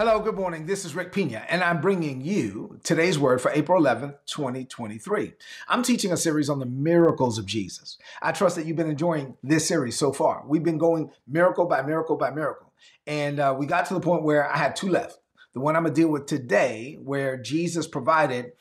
Hello, 0.00 0.18
good 0.18 0.34
morning. 0.34 0.64
This 0.64 0.86
is 0.86 0.94
Rick 0.94 1.12
Pina, 1.12 1.44
and 1.50 1.62
I'm 1.62 1.82
bringing 1.82 2.22
you 2.22 2.80
today's 2.82 3.18
word 3.18 3.42
for 3.42 3.50
April 3.50 3.82
11th, 3.82 4.14
2023. 4.24 5.34
I'm 5.68 5.82
teaching 5.82 6.10
a 6.10 6.16
series 6.16 6.48
on 6.48 6.58
the 6.58 6.64
miracles 6.64 7.36
of 7.36 7.44
Jesus. 7.44 7.98
I 8.22 8.32
trust 8.32 8.56
that 8.56 8.64
you've 8.64 8.78
been 8.78 8.88
enjoying 8.88 9.36
this 9.42 9.68
series 9.68 9.98
so 9.98 10.10
far. 10.10 10.42
We've 10.46 10.62
been 10.62 10.78
going 10.78 11.10
miracle 11.28 11.66
by 11.66 11.82
miracle 11.82 12.16
by 12.16 12.30
miracle, 12.30 12.72
and 13.06 13.38
uh, 13.40 13.54
we 13.58 13.66
got 13.66 13.84
to 13.88 13.92
the 13.92 14.00
point 14.00 14.22
where 14.22 14.50
I 14.50 14.56
had 14.56 14.74
two 14.74 14.88
left. 14.88 15.18
The 15.52 15.60
one 15.60 15.76
I'm 15.76 15.82
going 15.82 15.94
to 15.94 16.00
deal 16.00 16.08
with 16.08 16.24
today, 16.24 16.96
where 17.02 17.36
Jesus 17.36 17.86
provided, 17.86 18.52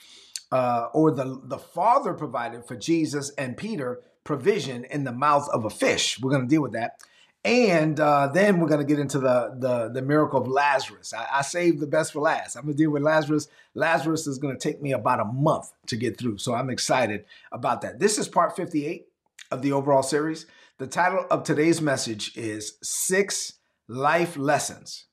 uh, 0.52 0.88
or 0.94 1.12
the, 1.12 1.40
the 1.46 1.58
Father 1.58 2.14
provided 2.16 2.68
for 2.68 2.76
Jesus 2.76 3.32
and 3.38 3.56
Peter 3.56 4.02
provision 4.26 4.84
in 4.84 5.06
the 5.06 5.14
mouth 5.14 5.48
of 5.54 5.64
a 5.64 5.70
fish. 5.70 6.20
We're 6.20 6.32
going 6.32 6.50
to 6.50 6.54
deal 6.54 6.62
with 6.62 6.74
that. 6.74 7.00
And 7.46 8.00
uh, 8.00 8.28
then 8.28 8.60
we're 8.60 8.68
going 8.68 8.86
to 8.86 8.86
get 8.86 9.00
into 9.00 9.20
the, 9.20 9.55
the, 9.58 9.90
the 9.94 10.02
miracle 10.02 10.42
of 10.42 10.48
Lazarus. 10.48 11.14
I, 11.14 11.26
I 11.32 11.42
saved 11.42 11.80
the 11.80 11.88
best 11.88 12.12
for 12.12 12.20
last. 12.20 12.55
I'm 12.55 12.63
going 12.63 12.76
to 12.76 12.77
deal 12.77 12.91
with 12.91 13.02
Lazarus. 13.02 13.48
Lazarus 13.73 14.27
is 14.27 14.38
going 14.38 14.58
to 14.58 14.59
take 14.59 14.82
me 14.82 14.91
about 14.91 15.22
a 15.22 15.26
month 15.26 15.72
to 15.88 15.96
get 15.96 16.18
through. 16.18 16.40
So 16.40 16.54
I'm 16.54 16.70
excited 16.70 17.26
about 17.52 17.82
that. 17.82 17.99
This 17.99 18.18
is 18.18 18.27
part 18.27 18.55
58 18.55 19.05
of 19.52 19.62
the 19.62 19.72
overall 19.72 20.04
series. 20.04 20.46
The 20.80 20.88
title 20.88 21.26
of 21.32 21.44
today's 21.44 21.82
message 21.82 22.36
is 22.36 22.77
Six 22.84 23.54
Life 23.88 24.35
Lessons 24.38 25.05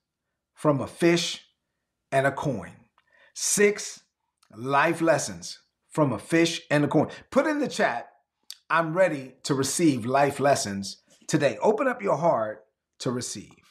from 0.53 0.81
a 0.81 0.87
Fish 0.87 1.45
and 2.11 2.27
a 2.27 2.33
Coin. 2.33 2.73
Six 3.35 4.01
life 4.55 5.01
lessons 5.01 5.61
from 5.89 6.13
a 6.13 6.19
fish 6.19 6.63
and 6.71 6.85
a 6.85 6.89
coin. 6.89 7.09
Put 7.31 7.47
in 7.47 7.59
the 7.59 7.69
chat, 7.69 8.11
I'm 8.69 8.97
ready 8.97 9.35
to 9.45 9.55
receive 9.55 10.07
life 10.07 10.41
lessons 10.41 10.99
today. 11.27 11.59
Open 11.61 11.89
up 11.89 12.03
your 12.03 12.17
heart 12.17 12.65
to 13.01 13.11
receive. 13.11 13.66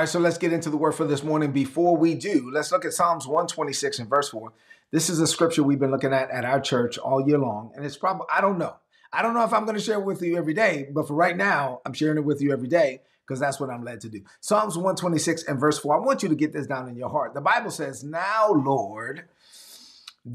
Right, 0.00 0.08
so 0.08 0.18
let's 0.18 0.38
get 0.38 0.52
into 0.52 0.70
the 0.70 0.78
word 0.78 0.92
for 0.92 1.04
this 1.04 1.22
morning. 1.22 1.52
Before 1.52 1.94
we 1.94 2.14
do, 2.14 2.50
let's 2.52 2.72
look 2.72 2.86
at 2.86 2.94
Psalms 2.94 3.26
126 3.26 3.98
and 3.98 4.08
verse 4.08 4.30
4. 4.30 4.50
This 4.90 5.10
is 5.10 5.20
a 5.20 5.26
scripture 5.26 5.62
we've 5.62 5.78
been 5.78 5.90
looking 5.90 6.14
at 6.14 6.30
at 6.30 6.44
our 6.44 6.58
church 6.58 6.96
all 6.96 7.26
year 7.26 7.36
long. 7.36 7.72
And 7.74 7.84
it's 7.84 7.98
probably, 7.98 8.26
I 8.32 8.40
don't 8.40 8.58
know. 8.58 8.76
I 9.12 9.20
don't 9.20 9.34
know 9.34 9.44
if 9.44 9.52
I'm 9.52 9.66
going 9.66 9.76
to 9.76 9.82
share 9.82 9.98
it 9.98 10.04
with 10.06 10.22
you 10.22 10.38
every 10.38 10.54
day, 10.54 10.88
but 10.90 11.06
for 11.06 11.14
right 11.14 11.36
now, 11.36 11.82
I'm 11.84 11.92
sharing 11.92 12.16
it 12.16 12.24
with 12.24 12.40
you 12.40 12.50
every 12.50 12.68
day 12.68 13.02
because 13.26 13.40
that's 13.40 13.60
what 13.60 13.68
I'm 13.68 13.84
led 13.84 14.00
to 14.00 14.08
do. 14.08 14.22
Psalms 14.40 14.76
126 14.76 15.44
and 15.44 15.60
verse 15.60 15.78
4. 15.78 15.96
I 15.96 15.98
want 15.98 16.22
you 16.22 16.30
to 16.30 16.34
get 16.34 16.54
this 16.54 16.66
down 16.66 16.88
in 16.88 16.96
your 16.96 17.10
heart. 17.10 17.34
The 17.34 17.42
Bible 17.42 17.70
says, 17.70 18.02
Now, 18.02 18.52
Lord, 18.52 19.24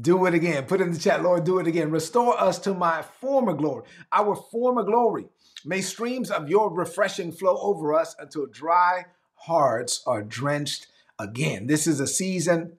do 0.00 0.26
it 0.26 0.34
again. 0.34 0.66
Put 0.66 0.80
in 0.80 0.92
the 0.92 0.98
chat, 0.98 1.24
Lord, 1.24 1.42
do 1.42 1.58
it 1.58 1.66
again. 1.66 1.90
Restore 1.90 2.40
us 2.40 2.60
to 2.60 2.72
my 2.72 3.02
former 3.02 3.52
glory, 3.52 3.82
our 4.12 4.36
former 4.36 4.84
glory. 4.84 5.26
May 5.64 5.80
streams 5.80 6.30
of 6.30 6.48
your 6.48 6.72
refreshing 6.72 7.32
flow 7.32 7.58
over 7.60 7.94
us 7.94 8.14
until 8.20 8.46
dry 8.46 9.06
hearts 9.46 10.02
are 10.06 10.22
drenched 10.22 10.88
again. 11.18 11.66
This 11.66 11.86
is 11.86 12.00
a 12.00 12.06
season 12.06 12.78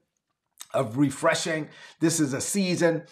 of 0.73 0.97
refreshing. 0.97 1.69
This 1.99 2.19
is 2.19 2.33
a 2.33 2.41
season 2.41 3.03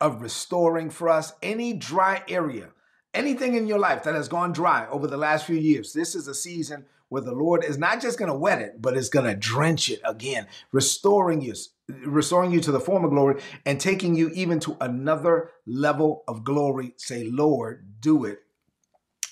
of 0.00 0.22
restoring 0.22 0.90
for 0.90 1.08
us. 1.08 1.32
Any 1.42 1.72
dry 1.72 2.22
area, 2.28 2.70
anything 3.14 3.54
in 3.54 3.66
your 3.66 3.78
life 3.78 4.02
that 4.04 4.14
has 4.14 4.28
gone 4.28 4.52
dry 4.52 4.86
over 4.88 5.06
the 5.06 5.16
last 5.16 5.46
few 5.46 5.56
years, 5.56 5.92
this 5.92 6.14
is 6.14 6.28
a 6.28 6.34
season 6.34 6.84
where 7.08 7.22
the 7.22 7.32
Lord 7.32 7.64
is 7.64 7.78
not 7.78 8.02
just 8.02 8.18
going 8.18 8.30
to 8.30 8.36
wet 8.36 8.60
it, 8.60 8.82
but 8.82 8.96
is 8.96 9.08
going 9.08 9.26
to 9.26 9.36
drench 9.36 9.88
it 9.88 10.00
again, 10.04 10.48
restoring 10.72 11.40
you, 11.40 11.54
restoring 12.04 12.50
you 12.50 12.60
to 12.60 12.72
the 12.72 12.80
former 12.80 13.08
glory 13.08 13.40
and 13.64 13.80
taking 13.80 14.16
you 14.16 14.30
even 14.30 14.58
to 14.60 14.76
another 14.80 15.50
level 15.64 16.24
of 16.26 16.42
glory. 16.42 16.94
Say, 16.96 17.28
Lord, 17.30 18.00
do 18.00 18.24
it 18.24 18.40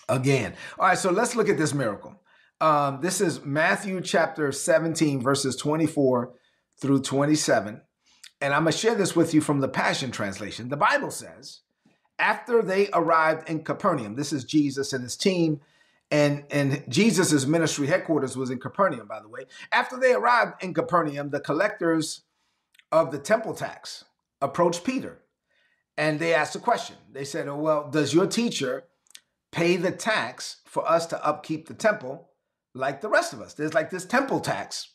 again. 0.08 0.54
All 0.78 0.86
right, 0.86 0.98
so 0.98 1.10
let's 1.10 1.34
look 1.34 1.48
at 1.48 1.58
this 1.58 1.74
miracle. 1.74 2.14
Um, 2.64 3.02
this 3.02 3.20
is 3.20 3.44
Matthew 3.44 4.00
chapter 4.00 4.50
17, 4.50 5.20
verses 5.20 5.54
24 5.54 6.32
through 6.80 7.02
27. 7.02 7.82
And 8.40 8.54
I'm 8.54 8.62
going 8.62 8.72
to 8.72 8.78
share 8.78 8.94
this 8.94 9.14
with 9.14 9.34
you 9.34 9.42
from 9.42 9.60
the 9.60 9.68
Passion 9.68 10.10
Translation. 10.10 10.70
The 10.70 10.76
Bible 10.78 11.10
says, 11.10 11.60
after 12.18 12.62
they 12.62 12.88
arrived 12.94 13.50
in 13.50 13.64
Capernaum, 13.64 14.16
this 14.16 14.32
is 14.32 14.44
Jesus 14.44 14.94
and 14.94 15.02
his 15.02 15.14
team, 15.14 15.60
and, 16.10 16.44
and 16.50 16.82
Jesus' 16.88 17.44
ministry 17.44 17.86
headquarters 17.86 18.34
was 18.34 18.48
in 18.48 18.58
Capernaum, 18.58 19.06
by 19.06 19.20
the 19.20 19.28
way. 19.28 19.44
After 19.70 19.98
they 19.98 20.14
arrived 20.14 20.64
in 20.64 20.72
Capernaum, 20.72 21.28
the 21.28 21.40
collectors 21.40 22.22
of 22.90 23.10
the 23.10 23.18
temple 23.18 23.52
tax 23.52 24.06
approached 24.40 24.84
Peter 24.84 25.20
and 25.98 26.18
they 26.18 26.32
asked 26.32 26.56
a 26.56 26.60
question. 26.60 26.96
They 27.12 27.26
said, 27.26 27.46
oh, 27.46 27.58
Well, 27.58 27.90
does 27.90 28.14
your 28.14 28.26
teacher 28.26 28.84
pay 29.52 29.76
the 29.76 29.92
tax 29.92 30.62
for 30.64 30.90
us 30.90 31.04
to 31.08 31.22
upkeep 31.22 31.68
the 31.68 31.74
temple? 31.74 32.30
Like 32.74 33.00
the 33.00 33.08
rest 33.08 33.32
of 33.32 33.40
us. 33.40 33.54
There's 33.54 33.74
like 33.74 33.90
this 33.90 34.04
temple 34.04 34.40
tax. 34.40 34.88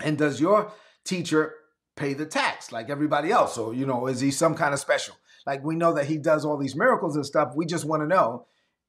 And 0.00 0.16
does 0.16 0.40
your 0.40 0.72
teacher 1.04 1.54
pay 1.96 2.14
the 2.14 2.26
tax 2.26 2.72
like 2.72 2.90
everybody 2.90 3.30
else? 3.30 3.58
Or, 3.58 3.74
you 3.74 3.86
know, 3.86 4.06
is 4.06 4.20
he 4.20 4.30
some 4.30 4.54
kind 4.54 4.72
of 4.72 4.80
special? 4.80 5.14
Like 5.46 5.62
we 5.62 5.76
know 5.76 5.92
that 5.94 6.06
he 6.06 6.18
does 6.18 6.44
all 6.44 6.56
these 6.56 6.76
miracles 6.76 7.16
and 7.16 7.26
stuff. 7.26 7.52
We 7.54 7.66
just 7.66 7.84
want 7.84 8.02
to 8.02 8.06
know, 8.06 8.46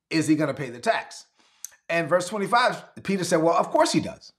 is 0.09 0.27
he 0.27 0.35
going 0.35 0.47
to 0.47 0.53
pay 0.53 0.69
the 0.69 0.79
tax? 0.79 1.25
And 1.89 2.09
verse 2.09 2.27
25, 2.27 3.03
Peter 3.03 3.23
said, 3.23 3.41
Well, 3.41 3.55
of 3.55 3.69
course 3.69 3.91
he 3.91 3.99
does. 3.99 4.31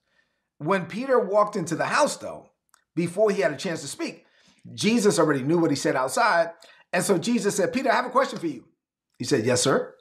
When 0.58 0.86
Peter 0.86 1.18
walked 1.20 1.54
into 1.56 1.76
the 1.76 1.86
house, 1.86 2.16
though, 2.16 2.50
before 2.94 3.30
he 3.30 3.42
had 3.42 3.52
a 3.52 3.56
chance 3.56 3.82
to 3.82 3.88
speak, 3.88 4.24
Jesus 4.74 5.18
already 5.18 5.42
knew 5.42 5.58
what 5.58 5.70
he 5.70 5.76
said 5.76 5.96
outside. 5.96 6.50
And 6.92 7.04
so 7.04 7.18
Jesus 7.18 7.56
said, 7.56 7.72
Peter, 7.72 7.90
I 7.90 7.96
have 7.96 8.06
a 8.06 8.10
question 8.10 8.38
for 8.38 8.46
you. 8.46 8.64
He 9.18 9.24
said, 9.24 9.44
Yes, 9.44 9.62
sir. 9.62 9.94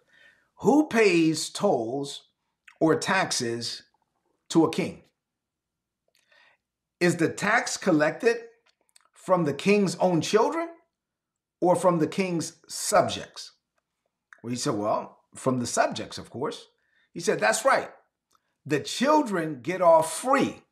Who 0.59 0.87
pays 0.87 1.49
tolls 1.49 2.29
or 2.79 2.95
taxes 2.95 3.83
to 4.49 4.65
a 4.65 4.71
king? 4.71 5.03
Is 6.99 7.17
the 7.17 7.29
tax 7.29 7.77
collected 7.77 8.37
from 9.13 9.45
the 9.45 9.53
king's 9.53 9.95
own 9.97 10.21
children 10.21 10.69
or 11.61 11.75
from 11.75 11.99
the 11.99 12.07
king's 12.07 12.57
subjects? 12.67 13.51
Well, 14.41 14.51
he 14.51 14.57
said, 14.57 14.75
Well, 14.75 15.19
from 15.35 15.59
the 15.59 15.67
subjects, 15.67 16.17
of 16.17 16.29
course. 16.29 16.67
He 17.13 17.19
said, 17.19 17.39
That's 17.39 17.65
right. 17.65 17.89
The 18.65 18.79
children 18.79 19.61
get 19.61 19.81
off 19.81 20.13
free 20.13 20.63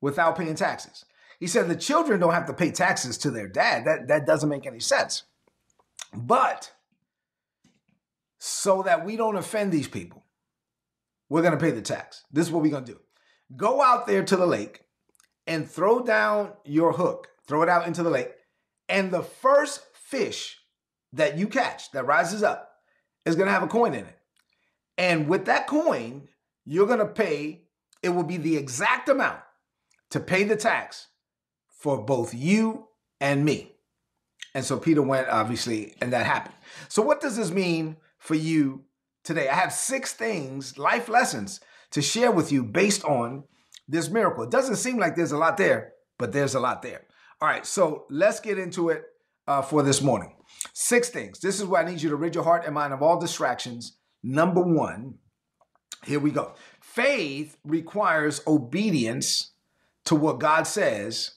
without 0.00 0.36
paying 0.36 0.54
taxes. 0.54 1.04
He 1.38 1.46
said 1.46 1.68
the 1.68 1.76
children 1.76 2.20
don't 2.20 2.34
have 2.34 2.46
to 2.46 2.52
pay 2.52 2.70
taxes 2.70 3.16
to 3.18 3.30
their 3.30 3.48
dad. 3.48 3.84
That, 3.84 4.08
that 4.08 4.26
doesn't 4.26 4.48
make 4.48 4.66
any 4.66 4.80
sense. 4.80 5.22
But 6.12 6.72
so 8.38 8.82
that 8.82 9.04
we 9.04 9.16
don't 9.16 9.36
offend 9.36 9.72
these 9.72 9.88
people, 9.88 10.24
we're 11.28 11.42
going 11.42 11.52
to 11.52 11.60
pay 11.60 11.70
the 11.70 11.82
tax. 11.82 12.24
This 12.32 12.46
is 12.46 12.52
what 12.52 12.62
we're 12.62 12.70
going 12.70 12.84
to 12.84 12.92
do. 12.92 13.00
Go 13.56 13.82
out 13.82 14.06
there 14.06 14.24
to 14.24 14.36
the 14.36 14.46
lake 14.46 14.82
and 15.46 15.68
throw 15.68 16.00
down 16.00 16.52
your 16.64 16.92
hook, 16.92 17.28
throw 17.46 17.62
it 17.62 17.68
out 17.68 17.86
into 17.86 18.02
the 18.02 18.10
lake, 18.10 18.32
and 18.88 19.10
the 19.10 19.22
first 19.22 19.82
fish 19.94 20.58
that 21.12 21.38
you 21.38 21.48
catch 21.48 21.90
that 21.92 22.06
rises 22.06 22.42
up 22.42 22.70
is 23.24 23.36
going 23.36 23.46
to 23.46 23.52
have 23.52 23.62
a 23.62 23.68
coin 23.68 23.94
in 23.94 24.04
it. 24.04 24.18
And 24.96 25.28
with 25.28 25.46
that 25.46 25.66
coin, 25.66 26.28
you're 26.64 26.86
going 26.86 26.98
to 26.98 27.06
pay, 27.06 27.62
it 28.02 28.10
will 28.10 28.24
be 28.24 28.36
the 28.36 28.56
exact 28.56 29.08
amount 29.08 29.40
to 30.10 30.20
pay 30.20 30.44
the 30.44 30.56
tax 30.56 31.08
for 31.68 32.02
both 32.02 32.34
you 32.34 32.88
and 33.20 33.44
me. 33.44 33.72
And 34.54 34.64
so 34.64 34.78
Peter 34.78 35.02
went, 35.02 35.28
obviously, 35.28 35.94
and 36.00 36.12
that 36.12 36.26
happened. 36.26 36.54
So, 36.88 37.02
what 37.02 37.20
does 37.20 37.36
this 37.36 37.50
mean 37.50 37.96
for 38.18 38.34
you 38.34 38.84
today. 39.28 39.46
I 39.48 39.54
have 39.54 39.74
six 39.74 40.14
things, 40.14 40.78
life 40.78 41.06
lessons 41.06 41.60
to 41.90 42.00
share 42.00 42.32
with 42.32 42.50
you 42.50 42.64
based 42.64 43.04
on 43.04 43.44
this 43.86 44.08
miracle. 44.08 44.42
It 44.42 44.50
doesn't 44.50 44.76
seem 44.76 44.96
like 44.96 45.16
there's 45.16 45.32
a 45.32 45.38
lot 45.38 45.58
there, 45.58 45.92
but 46.18 46.32
there's 46.32 46.54
a 46.54 46.60
lot 46.60 46.80
there. 46.80 47.02
All 47.40 47.48
right, 47.48 47.66
so 47.66 48.06
let's 48.08 48.40
get 48.40 48.58
into 48.58 48.88
it 48.88 49.02
uh, 49.46 49.60
for 49.60 49.82
this 49.82 50.00
morning. 50.00 50.34
Six 50.72 51.10
things. 51.10 51.40
This 51.40 51.60
is 51.60 51.66
where 51.66 51.82
I 51.82 51.88
need 51.88 52.00
you 52.00 52.08
to 52.08 52.16
rid 52.16 52.34
your 52.34 52.42
heart 52.42 52.64
and 52.64 52.74
mind 52.74 52.94
of 52.94 53.02
all 53.02 53.20
distractions. 53.20 53.98
Number 54.22 54.62
one, 54.62 55.18
here 56.06 56.20
we 56.20 56.30
go. 56.30 56.54
Faith 56.80 57.58
requires 57.64 58.40
obedience 58.46 59.52
to 60.06 60.14
what 60.14 60.40
God 60.40 60.66
says, 60.66 61.32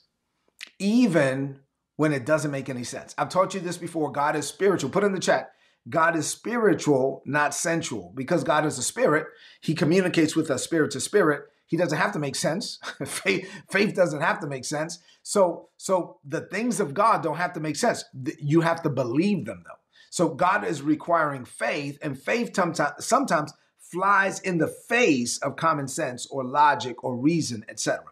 even 0.79 1.59
when 1.97 2.13
it 2.13 2.25
doesn't 2.25 2.51
make 2.51 2.69
any 2.69 2.85
sense. 2.85 3.13
I've 3.17 3.27
taught 3.27 3.53
you 3.53 3.59
this 3.59 3.77
before. 3.77 4.13
God 4.13 4.37
is 4.37 4.47
spiritual. 4.47 4.89
Put 4.89 5.03
in 5.03 5.11
the 5.11 5.19
chat. 5.19 5.51
God 5.89 6.15
is 6.15 6.27
spiritual, 6.27 7.23
not 7.25 7.53
sensual. 7.53 8.11
Because 8.15 8.43
God 8.43 8.65
is 8.65 8.77
a 8.77 8.83
spirit, 8.83 9.27
he 9.59 9.73
communicates 9.73 10.35
with 10.35 10.51
us 10.51 10.63
spirit 10.63 10.91
to 10.91 10.99
spirit. 10.99 11.45
He 11.65 11.77
doesn't 11.77 11.97
have 11.97 12.11
to 12.13 12.19
make 12.19 12.35
sense. 12.35 12.79
faith, 13.05 13.49
faith 13.69 13.95
doesn't 13.95 14.21
have 14.21 14.39
to 14.41 14.47
make 14.47 14.65
sense. 14.65 14.99
So, 15.23 15.69
so 15.77 16.19
the 16.25 16.41
things 16.41 16.79
of 16.79 16.93
God 16.93 17.23
don't 17.23 17.37
have 17.37 17.53
to 17.53 17.59
make 17.59 17.75
sense. 17.75 18.03
You 18.39 18.61
have 18.61 18.83
to 18.83 18.89
believe 18.89 19.45
them 19.45 19.63
though. 19.65 19.75
So 20.11 20.27
God 20.27 20.65
is 20.65 20.81
requiring 20.81 21.45
faith, 21.45 21.97
and 22.01 22.21
faith 22.21 22.53
sometimes 22.99 23.53
flies 23.77 24.41
in 24.41 24.57
the 24.57 24.67
face 24.67 25.37
of 25.37 25.55
common 25.55 25.87
sense 25.87 26.25
or 26.25 26.43
logic 26.43 27.01
or 27.01 27.15
reason, 27.15 27.63
etc. 27.69 28.03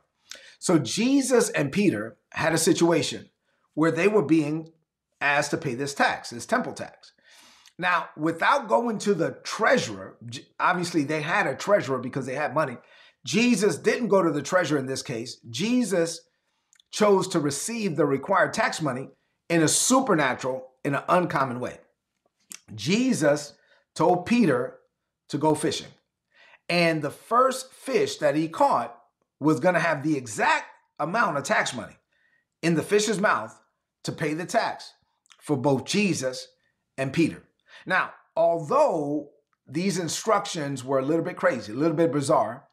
So 0.59 0.79
Jesus 0.79 1.49
and 1.49 1.73
Peter 1.73 2.17
had 2.31 2.53
a 2.53 2.57
situation 2.57 3.29
where 3.73 3.91
they 3.91 4.07
were 4.07 4.23
being 4.23 4.71
asked 5.19 5.51
to 5.51 5.57
pay 5.57 5.75
this 5.75 5.93
tax, 5.93 6.29
this 6.29 6.45
temple 6.45 6.73
tax. 6.73 7.11
Now, 7.79 8.09
without 8.17 8.67
going 8.67 8.97
to 8.99 9.13
the 9.13 9.37
treasurer, 9.43 10.17
obviously 10.59 11.05
they 11.05 11.21
had 11.21 11.47
a 11.47 11.55
treasurer 11.55 11.97
because 11.97 12.25
they 12.25 12.35
had 12.35 12.53
money. 12.53 12.77
Jesus 13.25 13.77
didn't 13.77 14.09
go 14.09 14.21
to 14.21 14.31
the 14.31 14.41
treasurer 14.41 14.77
in 14.77 14.85
this 14.85 15.01
case. 15.01 15.37
Jesus 15.49 16.19
chose 16.91 17.29
to 17.29 17.39
receive 17.39 17.95
the 17.95 18.05
required 18.05 18.53
tax 18.53 18.81
money 18.81 19.07
in 19.49 19.63
a 19.63 19.67
supernatural, 19.69 20.67
in 20.83 20.93
an 20.93 21.03
uncommon 21.07 21.61
way. 21.61 21.77
Jesus 22.75 23.53
told 23.95 24.25
Peter 24.25 24.79
to 25.29 25.37
go 25.37 25.55
fishing. 25.55 25.87
And 26.67 27.01
the 27.01 27.09
first 27.09 27.71
fish 27.71 28.17
that 28.17 28.35
he 28.35 28.49
caught 28.49 28.93
was 29.39 29.61
going 29.61 29.75
to 29.75 29.79
have 29.79 30.03
the 30.03 30.17
exact 30.17 30.65
amount 30.99 31.37
of 31.37 31.45
tax 31.45 31.73
money 31.73 31.95
in 32.61 32.75
the 32.75 32.83
fish's 32.83 33.21
mouth 33.21 33.57
to 34.03 34.11
pay 34.11 34.33
the 34.33 34.45
tax 34.45 34.91
for 35.39 35.55
both 35.55 35.85
Jesus 35.85 36.49
and 36.97 37.13
Peter. 37.13 37.41
Now, 37.89 38.11
although 38.35 39.31
these 39.67 39.97
instructions 39.97 40.83
were 40.83 40.99
a 40.99 41.05
little 41.05 41.25
bit 41.25 41.37
crazy, 41.37 41.73
a 41.73 41.75
little 41.75 41.97
bit 41.97 42.11
bizarre, 42.11 42.67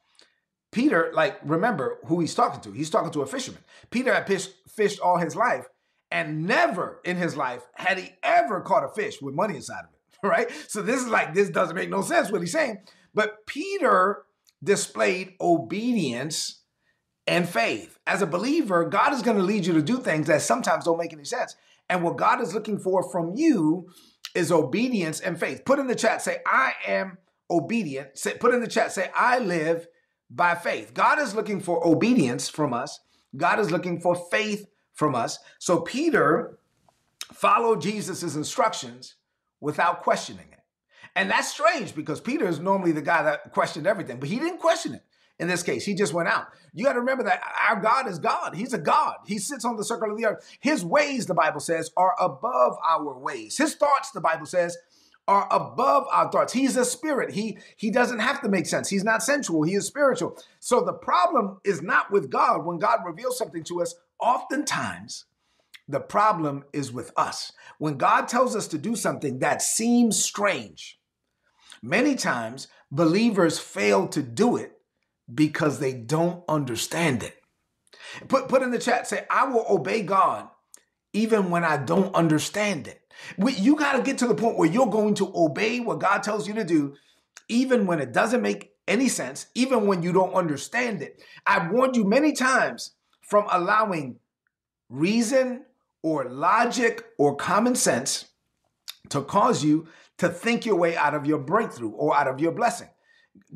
Peter, 0.70 1.10
like, 1.14 1.38
remember 1.42 1.98
who 2.04 2.20
he's 2.20 2.34
talking 2.34 2.60
to. 2.60 2.72
He's 2.76 2.90
talking 2.90 3.10
to 3.12 3.22
a 3.22 3.26
fisherman. 3.26 3.62
Peter 3.88 4.12
had 4.12 4.26
fished, 4.26 5.00
all 5.00 5.16
his 5.16 5.34
life, 5.34 5.68
and 6.10 6.46
never 6.46 7.00
in 7.02 7.16
his 7.16 7.34
life 7.34 7.62
had 7.76 7.98
he 7.98 8.12
ever 8.22 8.60
caught 8.60 8.84
a 8.84 8.88
fish 8.88 9.22
with 9.22 9.34
money 9.34 9.56
inside 9.56 9.84
of 9.84 9.94
it, 9.94 10.00
right? 10.26 10.50
So 10.68 10.82
this 10.82 11.00
is 11.00 11.08
like, 11.08 11.32
this 11.32 11.48
doesn't 11.48 11.74
make 11.74 11.88
no 11.88 12.02
sense 12.02 12.30
what 12.30 12.42
he's 12.42 12.52
saying. 12.52 12.82
But 13.14 13.46
Peter 13.46 14.24
displayed 14.62 15.32
obedience 15.40 16.60
and 17.26 17.48
faith. 17.48 17.98
As 18.06 18.20
a 18.20 18.26
believer, 18.26 18.84
God 18.84 19.14
is 19.14 19.22
going 19.22 19.38
to 19.38 19.42
lead 19.42 19.64
you 19.64 19.72
to 19.72 19.82
do 19.82 19.96
things 19.98 20.26
that 20.26 20.42
sometimes 20.42 20.84
don't 20.84 20.98
make 20.98 21.14
any 21.14 21.24
sense. 21.24 21.56
And 21.88 22.02
what 22.02 22.16
God 22.16 22.40
is 22.40 22.54
looking 22.54 22.78
for 22.78 23.08
from 23.10 23.32
you 23.34 23.88
is 24.36 24.52
obedience 24.52 25.20
and 25.20 25.40
faith. 25.40 25.64
Put 25.64 25.78
in 25.78 25.86
the 25.86 25.94
chat, 25.94 26.20
say, 26.20 26.38
I 26.46 26.74
am 26.86 27.18
obedient. 27.50 28.18
Say, 28.18 28.34
put 28.34 28.54
in 28.54 28.60
the 28.60 28.68
chat, 28.68 28.92
say, 28.92 29.10
I 29.16 29.38
live 29.38 29.88
by 30.30 30.54
faith. 30.54 30.92
God 30.92 31.18
is 31.18 31.34
looking 31.34 31.60
for 31.60 31.86
obedience 31.86 32.48
from 32.48 32.74
us. 32.74 33.00
God 33.36 33.58
is 33.58 33.70
looking 33.70 34.00
for 34.00 34.14
faith 34.14 34.66
from 34.92 35.14
us. 35.14 35.38
So 35.58 35.80
Peter 35.80 36.58
followed 37.32 37.80
Jesus' 37.80 38.36
instructions 38.36 39.14
without 39.60 40.02
questioning 40.02 40.46
it. 40.52 40.60
And 41.14 41.30
that's 41.30 41.48
strange 41.48 41.94
because 41.94 42.20
Peter 42.20 42.46
is 42.46 42.60
normally 42.60 42.92
the 42.92 43.00
guy 43.00 43.22
that 43.22 43.52
questioned 43.52 43.86
everything, 43.86 44.18
but 44.20 44.28
he 44.28 44.38
didn't 44.38 44.58
question 44.58 44.94
it 44.94 45.05
in 45.38 45.48
this 45.48 45.62
case. 45.62 45.84
He 45.84 45.94
just 45.94 46.14
went 46.14 46.28
out. 46.28 46.48
You 46.72 46.84
got 46.84 46.94
to 46.94 47.00
remember 47.00 47.24
that 47.24 47.42
our 47.68 47.80
God 47.80 48.08
is 48.08 48.18
God. 48.18 48.54
He's 48.54 48.72
a 48.72 48.78
God. 48.78 49.16
He 49.26 49.38
sits 49.38 49.64
on 49.64 49.76
the 49.76 49.84
circle 49.84 50.10
of 50.10 50.16
the 50.16 50.26
earth. 50.26 50.56
His 50.60 50.84
ways, 50.84 51.26
the 51.26 51.34
Bible 51.34 51.60
says, 51.60 51.90
are 51.96 52.14
above 52.18 52.76
our 52.86 53.18
ways. 53.18 53.56
His 53.56 53.74
thoughts, 53.74 54.10
the 54.10 54.20
Bible 54.20 54.46
says, 54.46 54.76
are 55.28 55.48
above 55.50 56.06
our 56.12 56.30
thoughts. 56.30 56.52
He's 56.52 56.76
a 56.76 56.84
spirit. 56.84 57.32
He 57.32 57.58
he 57.76 57.90
doesn't 57.90 58.20
have 58.20 58.40
to 58.42 58.48
make 58.48 58.66
sense. 58.66 58.88
He's 58.88 59.04
not 59.04 59.22
sensual. 59.22 59.64
He 59.64 59.74
is 59.74 59.86
spiritual. 59.86 60.38
So 60.60 60.82
the 60.82 60.92
problem 60.92 61.58
is 61.64 61.82
not 61.82 62.12
with 62.12 62.30
God 62.30 62.64
when 62.64 62.78
God 62.78 63.00
reveals 63.04 63.36
something 63.36 63.64
to 63.64 63.82
us. 63.82 63.94
Oftentimes, 64.20 65.24
the 65.88 66.00
problem 66.00 66.64
is 66.72 66.92
with 66.92 67.12
us. 67.16 67.52
When 67.78 67.96
God 67.96 68.28
tells 68.28 68.54
us 68.54 68.68
to 68.68 68.78
do 68.78 68.94
something 68.94 69.40
that 69.40 69.62
seems 69.62 70.22
strange, 70.22 70.98
many 71.82 72.14
times 72.14 72.68
believers 72.90 73.58
fail 73.58 74.06
to 74.08 74.22
do 74.22 74.56
it 74.56 74.75
because 75.32 75.78
they 75.78 75.92
don't 75.92 76.44
understand 76.48 77.22
it. 77.22 77.36
Put, 78.28 78.48
put 78.48 78.62
in 78.62 78.70
the 78.70 78.78
chat, 78.78 79.06
say, 79.06 79.26
I 79.30 79.46
will 79.46 79.66
obey 79.68 80.02
God 80.02 80.48
even 81.12 81.50
when 81.50 81.64
I 81.64 81.78
don't 81.78 82.14
understand 82.14 82.86
it. 82.86 83.00
We, 83.38 83.54
you 83.54 83.76
got 83.76 83.92
to 83.92 84.02
get 84.02 84.18
to 84.18 84.26
the 84.26 84.34
point 84.34 84.58
where 84.58 84.70
you're 84.70 84.86
going 84.86 85.14
to 85.14 85.32
obey 85.34 85.80
what 85.80 86.00
God 86.00 86.22
tells 86.22 86.46
you 86.46 86.54
to 86.54 86.64
do, 86.64 86.94
even 87.48 87.86
when 87.86 88.00
it 88.00 88.12
doesn't 88.12 88.42
make 88.42 88.72
any 88.86 89.08
sense, 89.08 89.46
even 89.54 89.86
when 89.86 90.02
you 90.02 90.12
don't 90.12 90.34
understand 90.34 91.02
it. 91.02 91.22
I've 91.46 91.70
warned 91.70 91.96
you 91.96 92.04
many 92.04 92.32
times 92.32 92.92
from 93.22 93.46
allowing 93.50 94.18
reason 94.88 95.64
or 96.02 96.28
logic 96.28 97.04
or 97.18 97.34
common 97.34 97.74
sense 97.74 98.26
to 99.08 99.22
cause 99.22 99.64
you 99.64 99.88
to 100.18 100.28
think 100.28 100.64
your 100.64 100.76
way 100.76 100.96
out 100.96 101.14
of 101.14 101.26
your 101.26 101.38
breakthrough 101.38 101.90
or 101.90 102.16
out 102.16 102.28
of 102.28 102.40
your 102.40 102.52
blessing. 102.52 102.88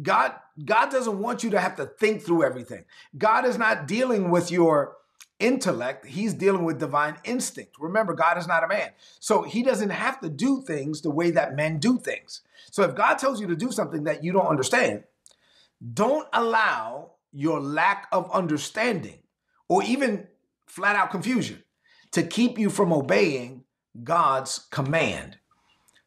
God 0.03 0.35
God 0.65 0.91
doesn't 0.91 1.19
want 1.19 1.43
you 1.43 1.51
to 1.51 1.61
have 1.61 1.77
to 1.77 1.87
think 1.87 2.23
through 2.23 2.45
everything. 2.45 2.85
God 3.17 3.45
is 3.45 3.59
not 3.59 3.87
dealing 3.87 4.31
with 4.31 4.51
your 4.51 4.97
intellect, 5.39 6.07
he's 6.07 6.35
dealing 6.35 6.65
with 6.65 6.79
divine 6.79 7.17
instinct. 7.25 7.73
Remember, 7.81 8.15
God 8.15 8.37
is 8.39 8.47
not 8.47 8.63
a 8.63 8.69
man. 8.69 8.91
So 9.19 9.43
he 9.43 9.63
doesn't 9.63 9.91
have 9.91 10.21
to 10.21 10.29
do 10.29 10.63
things 10.63 11.01
the 11.01 11.11
way 11.11 11.31
that 11.31 11.57
men 11.57 11.79
do 11.79 11.99
things. 11.99 12.43
So 12.71 12.83
if 12.83 12.95
God 12.95 13.15
tells 13.15 13.41
you 13.41 13.47
to 13.49 13.57
do 13.57 13.73
something 13.73 14.05
that 14.05 14.23
you 14.23 14.33
don't 14.33 14.47
understand, 14.47 15.05
don't 15.95 16.29
allow 16.33 17.13
your 17.33 17.61
lack 17.61 18.07
of 18.13 18.31
understanding 18.33 19.21
or 19.69 19.83
even 19.83 20.27
flat 20.67 20.95
out 20.95 21.11
confusion 21.11 21.63
to 22.13 22.23
keep 22.23 22.59
you 22.59 22.71
from 22.71 22.93
obeying 22.93 23.65
God's 24.05 24.59
command. 24.71 25.39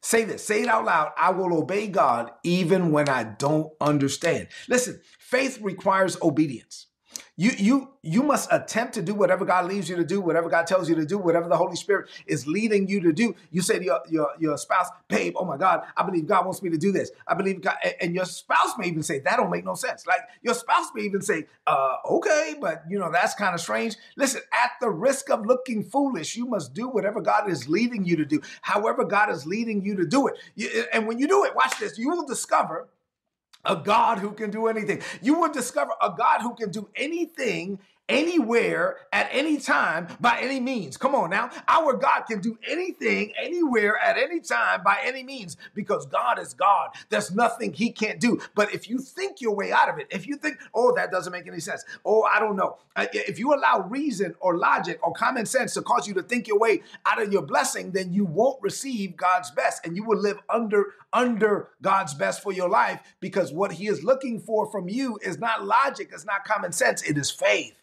Say 0.03 0.25
this, 0.25 0.45
say 0.45 0.63
it 0.63 0.67
out 0.67 0.83
loud. 0.83 1.13
I 1.17 1.31
will 1.31 1.57
obey 1.57 1.87
God 1.87 2.31
even 2.43 2.91
when 2.91 3.07
I 3.07 3.23
don't 3.23 3.71
understand. 3.79 4.49
Listen, 4.67 5.01
faith 5.17 5.59
requires 5.61 6.17
obedience. 6.21 6.87
You 7.35 7.51
you 7.57 7.89
you 8.03 8.21
must 8.21 8.47
attempt 8.51 8.93
to 8.93 9.01
do 9.01 9.15
whatever 9.15 9.43
God 9.43 9.65
leaves 9.65 9.89
you 9.89 9.95
to 9.95 10.03
do, 10.03 10.21
whatever 10.21 10.49
God 10.49 10.67
tells 10.67 10.87
you 10.87 10.95
to 10.95 11.05
do, 11.05 11.17
whatever 11.17 11.47
the 11.47 11.57
Holy 11.57 11.75
Spirit 11.75 12.09
is 12.27 12.45
leading 12.45 12.87
you 12.87 12.99
to 13.01 13.13
do. 13.13 13.33
You 13.49 13.61
say 13.61 13.79
to 13.79 13.83
your, 13.83 14.01
your, 14.09 14.29
your 14.39 14.57
spouse, 14.57 14.89
babe, 15.07 15.33
oh 15.37 15.45
my 15.45 15.57
God, 15.57 15.83
I 15.95 16.03
believe 16.03 16.27
God 16.27 16.45
wants 16.45 16.61
me 16.61 16.69
to 16.69 16.77
do 16.77 16.91
this. 16.91 17.11
I 17.25 17.33
believe 17.33 17.61
God, 17.61 17.75
and 18.01 18.13
your 18.13 18.25
spouse 18.25 18.77
may 18.77 18.87
even 18.87 19.03
say, 19.03 19.19
that 19.19 19.37
don't 19.37 19.49
make 19.49 19.63
no 19.65 19.73
sense. 19.73 20.05
Like 20.05 20.19
your 20.43 20.53
spouse 20.53 20.87
may 20.93 21.03
even 21.03 21.21
say, 21.21 21.47
uh, 21.65 21.95
okay, 22.07 22.55
but 22.59 22.83
you 22.89 22.99
know, 22.99 23.09
that's 23.09 23.33
kind 23.35 23.55
of 23.55 23.61
strange. 23.61 23.95
Listen, 24.17 24.41
at 24.51 24.71
the 24.81 24.89
risk 24.89 25.31
of 25.31 25.45
looking 25.45 25.81
foolish, 25.81 26.35
you 26.35 26.45
must 26.45 26.73
do 26.73 26.89
whatever 26.89 27.21
God 27.21 27.49
is 27.49 27.67
leading 27.69 28.03
you 28.03 28.17
to 28.17 28.25
do, 28.25 28.41
however 28.61 29.05
God 29.05 29.31
is 29.31 29.45
leading 29.45 29.83
you 29.83 29.95
to 29.95 30.05
do 30.05 30.27
it. 30.27 30.89
And 30.93 31.07
when 31.07 31.17
you 31.17 31.27
do 31.27 31.45
it, 31.45 31.55
watch 31.55 31.79
this, 31.79 31.97
you 31.97 32.09
will 32.09 32.27
discover 32.27 32.89
a 33.65 33.75
God 33.75 34.19
who 34.19 34.31
can 34.31 34.51
do 34.51 34.67
anything. 34.67 35.01
You 35.21 35.39
will 35.39 35.51
discover 35.51 35.91
a 36.01 36.09
God 36.15 36.41
who 36.41 36.55
can 36.55 36.71
do 36.71 36.89
anything 36.95 37.79
anywhere 38.09 38.97
at 39.11 39.29
any 39.31 39.57
time 39.57 40.07
by 40.19 40.39
any 40.39 40.59
means. 40.59 40.97
Come 40.97 41.15
on 41.15 41.29
now. 41.29 41.49
Our 41.67 41.93
God 41.93 42.21
can 42.21 42.41
do 42.41 42.57
anything 42.67 43.33
anywhere 43.41 43.97
at 43.97 44.17
any 44.17 44.39
time 44.41 44.83
by 44.83 44.99
any 45.03 45.23
means 45.23 45.57
because 45.73 46.05
God 46.05 46.39
is 46.39 46.53
God. 46.53 46.89
There's 47.09 47.33
nothing 47.33 47.73
he 47.73 47.91
can't 47.91 48.19
do. 48.19 48.39
But 48.55 48.73
if 48.73 48.89
you 48.89 48.99
think 48.99 49.41
your 49.41 49.55
way 49.55 49.71
out 49.71 49.89
of 49.89 49.97
it, 49.99 50.07
if 50.09 50.27
you 50.27 50.35
think, 50.35 50.57
oh, 50.73 50.93
that 50.95 51.11
doesn't 51.11 51.31
make 51.31 51.47
any 51.47 51.59
sense, 51.59 51.83
oh, 52.05 52.23
I 52.23 52.39
don't 52.39 52.55
know. 52.55 52.77
Uh, 52.95 53.05
if 53.13 53.39
you 53.39 53.53
allow 53.53 53.87
reason 53.89 54.35
or 54.39 54.57
logic 54.57 54.99
or 55.01 55.13
common 55.13 55.45
sense 55.45 55.73
to 55.73 55.81
cause 55.81 56.07
you 56.07 56.13
to 56.15 56.23
think 56.23 56.47
your 56.47 56.59
way 56.59 56.81
out 57.05 57.21
of 57.21 57.31
your 57.31 57.41
blessing, 57.41 57.91
then 57.91 58.11
you 58.11 58.25
won't 58.25 58.61
receive 58.61 59.15
God's 59.15 59.49
best 59.51 59.85
and 59.85 59.95
you 59.95 60.03
will 60.03 60.19
live 60.19 60.39
under 60.49 60.93
under 61.11 61.69
God's 61.81 62.15
best 62.15 62.41
for 62.41 62.51
your 62.51 62.67
life 62.67 62.99
because 63.19 63.53
what 63.53 63.73
he 63.73 63.87
is 63.87 64.03
looking 64.03 64.39
for 64.39 64.69
from 64.71 64.89
you 64.89 65.19
is 65.21 65.37
not 65.37 65.63
logic, 65.63 66.09
it's 66.11 66.25
not 66.25 66.43
common 66.43 66.71
sense, 66.71 67.03
it 67.03 67.17
is 67.17 67.29
faith. 67.29 67.75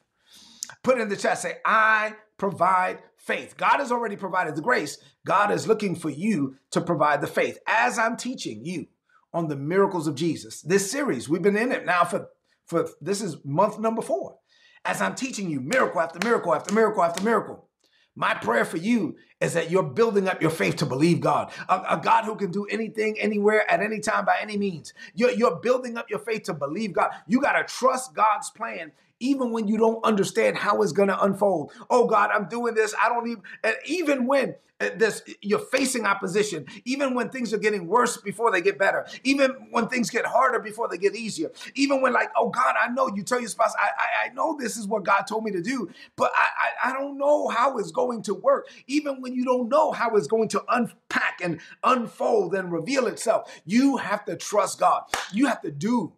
Put 0.83 1.00
in 1.00 1.09
the 1.09 1.17
chat, 1.17 1.39
say, 1.39 1.59
I 1.65 2.15
provide 2.39 3.03
faith. 3.17 3.57
God 3.57 3.79
has 3.79 3.93
already 3.93 4.17
provided 4.17 4.57
the 4.57 4.62
grace. 4.62 4.99
God 5.27 5.50
is 5.50 5.69
looking 5.69 5.95
for 5.95 6.11
you 6.11 6.57
to 6.71 6.81
provide 6.81 7.21
the 7.21 7.27
faith. 7.27 7.59
As 7.67 7.99
I'm 7.99 8.17
teaching 8.17 8.65
you 8.65 8.87
on 9.33 9.49
the 9.49 9.57
miracles 9.57 10.07
of 10.07 10.15
Jesus, 10.15 10.62
this 10.62 10.91
series, 10.91 11.29
we've 11.29 11.43
been 11.43 11.57
in 11.57 11.73
it 11.73 11.85
now 11.85 12.05
for, 12.05 12.29
for 12.67 12.89
this 13.00 13.21
is 13.21 13.37
month 13.45 13.79
number 13.79 14.03
four. 14.03 14.37
As 14.85 15.03
I'm 15.03 15.15
teaching 15.15 15.50
you 15.50 15.61
miracle 15.61 16.00
after 16.00 16.19
miracle 16.27 16.55
after 16.55 16.73
miracle 16.75 17.03
after 17.03 17.23
miracle, 17.23 17.69
my 18.17 18.35
prayer 18.35 18.65
for 18.65 18.79
you 18.79 19.17
is 19.40 19.54
that 19.54 19.70
you're 19.70 19.82
building 19.82 20.28
up 20.28 20.42
your 20.42 20.50
faith 20.50 20.76
to 20.76 20.87
believe 20.87 21.20
God, 21.20 21.52
a, 21.68 21.82
a, 21.90 22.00
God 22.02 22.25
who 22.25 22.37
can 22.37 22.50
do 22.50 22.66
anything, 22.66 23.18
anywhere, 23.20 23.70
at 23.70 23.80
any 23.80 24.00
time, 24.00 24.25
by 24.25 24.37
any 24.40 24.56
means. 24.56 24.94
You're, 25.14 25.32
you're 25.32 25.56
building 25.56 25.97
up 25.99 26.11
your 26.11 26.20
faith 26.20 26.44
to 26.44 26.54
believe 26.54 26.92
God. 26.92 27.11
You 27.26 27.40
got 27.40 27.52
to 27.52 27.64
trust 27.64 28.14
God's 28.14 28.50
plan 28.50 28.92
even 29.20 29.52
when 29.52 29.68
you 29.68 29.76
don't 29.78 30.04
understand 30.04 30.56
how 30.59 30.82
it's 30.82 30.92
going 30.92 31.09
to 31.09 31.25
unfold. 31.25 31.73
Oh 31.90 32.06
God, 32.06 32.30
I'm 32.32 32.49
doing 32.49 32.75
this. 32.75 32.94
I 33.02 33.09
don't 33.09 33.28
even, 33.28 33.42
and 33.62 33.76
even 33.87 34.26
when 34.26 34.56
uh, 34.80 34.90
this, 34.97 35.23
you're 35.42 35.59
facing 35.59 36.06
opposition, 36.06 36.66
even 36.85 37.14
when 37.14 37.28
things 37.30 37.52
are 37.52 37.59
getting 37.59 37.87
worse 37.87 38.16
before 38.16 38.50
they 38.50 38.61
get 38.61 38.78
better, 38.78 39.06
even 39.23 39.50
when 39.70 39.87
things 39.88 40.11
get 40.11 40.26
harder 40.26 40.59
before 40.59 40.88
they 40.88 40.99
get 40.99 41.14
easier, 41.14 41.50
even 41.75 42.00
when 42.00 42.12
like, 42.12 42.30
oh 42.37 42.49
God, 42.49 42.75
I 42.82 42.88
know 42.88 43.09
you 43.14 43.23
tell 43.23 43.38
your 43.38 43.49
spouse, 43.49 43.75
I, 43.78 43.88
I, 43.99 44.26
I 44.30 44.35
know 44.35 44.56
this 44.59 44.76
is 44.76 44.87
what 44.87 45.04
God 45.04 45.23
told 45.23 45.44
me 45.44 45.52
to 45.52 45.62
do, 45.62 45.88
but 46.16 46.32
I, 46.35 46.88
I, 46.88 46.90
I 46.90 46.92
don't 46.94 47.18
know 47.18 47.49
how 47.49 47.78
it's 47.78 47.92
going 47.92 48.23
to 48.23 48.35
work. 48.35 48.68
Even 48.87 49.20
when 49.20 49.30
you 49.35 49.45
don't 49.45 49.69
know 49.69 49.93
how 49.93 50.17
it's 50.17 50.27
going 50.27 50.49
to 50.49 50.63
unpack 50.69 51.41
and 51.43 51.61
unfold 51.85 52.55
and 52.55 52.73
reveal 52.73 53.07
itself, 53.07 53.61
you 53.65 53.97
have 53.99 54.25
to 54.27 54.37
trust 54.37 54.79
God. 54.79 55.03
You 55.33 55.47
have 55.47 55.63
to 55.63 55.71
do 55.71 56.13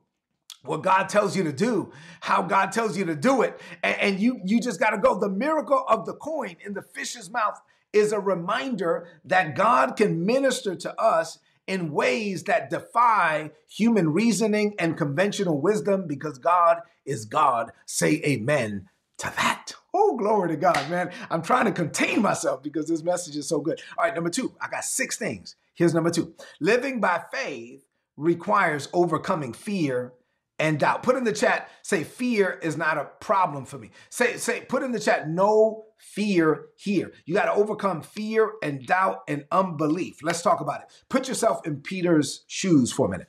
what 0.64 0.82
God 0.82 1.08
tells 1.08 1.36
you 1.36 1.42
to 1.44 1.52
do, 1.52 1.92
how 2.20 2.42
God 2.42 2.72
tells 2.72 2.96
you 2.96 3.04
to 3.06 3.16
do 3.16 3.42
it, 3.42 3.60
and, 3.82 3.98
and 3.98 4.20
you 4.20 4.40
you 4.44 4.60
just 4.60 4.78
got 4.78 4.90
to 4.90 4.98
go. 4.98 5.18
The 5.18 5.28
miracle 5.28 5.84
of 5.88 6.06
the 6.06 6.14
coin 6.14 6.56
in 6.64 6.74
the 6.74 6.82
fish's 6.82 7.30
mouth 7.30 7.60
is 7.92 8.12
a 8.12 8.20
reminder 8.20 9.08
that 9.24 9.54
God 9.54 9.96
can 9.96 10.24
minister 10.24 10.74
to 10.76 11.00
us 11.00 11.38
in 11.66 11.92
ways 11.92 12.44
that 12.44 12.70
defy 12.70 13.50
human 13.68 14.12
reasoning 14.12 14.74
and 14.78 14.96
conventional 14.96 15.60
wisdom 15.60 16.06
because 16.06 16.38
God 16.38 16.78
is 17.04 17.24
God. 17.24 17.72
Say 17.86 18.22
amen 18.24 18.88
to 19.18 19.32
that. 19.36 19.74
Oh, 19.94 20.16
glory 20.16 20.48
to 20.48 20.56
God, 20.56 20.88
man. 20.88 21.10
I'm 21.30 21.42
trying 21.42 21.66
to 21.66 21.72
contain 21.72 22.22
myself 22.22 22.62
because 22.62 22.88
this 22.88 23.02
message 23.02 23.36
is 23.36 23.48
so 23.48 23.60
good. 23.60 23.80
All 23.98 24.04
right, 24.04 24.14
number 24.14 24.30
two, 24.30 24.54
I 24.60 24.68
got 24.68 24.84
six 24.84 25.18
things. 25.18 25.56
Here's 25.74 25.94
number 25.94 26.10
two 26.10 26.34
living 26.60 27.00
by 27.00 27.22
faith 27.32 27.84
requires 28.16 28.88
overcoming 28.92 29.52
fear 29.52 30.12
and 30.58 30.78
doubt. 30.78 31.02
Put 31.02 31.16
in 31.16 31.24
the 31.24 31.32
chat, 31.32 31.68
say 31.82 32.04
fear 32.04 32.58
is 32.62 32.76
not 32.76 32.98
a 32.98 33.04
problem 33.20 33.64
for 33.64 33.78
me. 33.78 33.90
Say, 34.10 34.36
say, 34.36 34.60
put 34.60 34.82
in 34.82 34.92
the 34.92 35.00
chat, 35.00 35.28
no 35.28 35.86
fear 35.98 36.66
here. 36.76 37.12
You 37.24 37.34
got 37.34 37.46
to 37.46 37.52
overcome 37.52 38.02
fear 38.02 38.52
and 38.62 38.86
doubt 38.86 39.22
and 39.28 39.44
unbelief. 39.50 40.22
Let's 40.22 40.42
talk 40.42 40.60
about 40.60 40.82
it. 40.82 40.88
Put 41.08 41.26
yourself 41.28 41.66
in 41.66 41.80
Peter's 41.80 42.44
shoes 42.46 42.92
for 42.92 43.06
a 43.06 43.10
minute. 43.10 43.28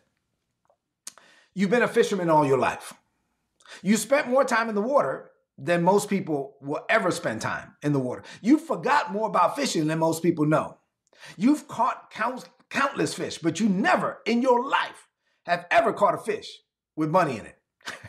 You've 1.55 1.69
been 1.69 1.83
a 1.83 1.87
fisherman 1.87 2.29
all 2.29 2.45
your 2.45 2.57
life. 2.57 2.93
You 3.81 3.97
spent 3.97 4.27
more 4.27 4.43
time 4.43 4.69
in 4.69 4.75
the 4.75 4.81
water 4.81 5.31
than 5.63 5.81
most 5.81 6.09
people 6.09 6.57
will 6.61 6.81
ever 6.89 7.09
spend 7.09 7.41
time 7.41 7.75
in 7.81 7.93
the 7.93 7.99
water. 7.99 8.21
You 8.41 8.57
forgot 8.57 9.13
more 9.13 9.27
about 9.27 9.55
fishing 9.55 9.87
than 9.87 9.99
most 9.99 10.21
people 10.21 10.45
know. 10.45 10.77
You've 11.37 11.69
caught 11.69 12.11
count, 12.11 12.49
countless 12.69 13.13
fish, 13.13 13.37
but 13.37 13.59
you 13.61 13.69
never 13.69 14.19
in 14.25 14.41
your 14.41 14.67
life 14.67 15.07
have 15.45 15.65
ever 15.71 15.93
caught 15.93 16.15
a 16.15 16.17
fish 16.17 16.59
with 16.97 17.09
money 17.09 17.37
in 17.39 17.45
it. 17.45 17.57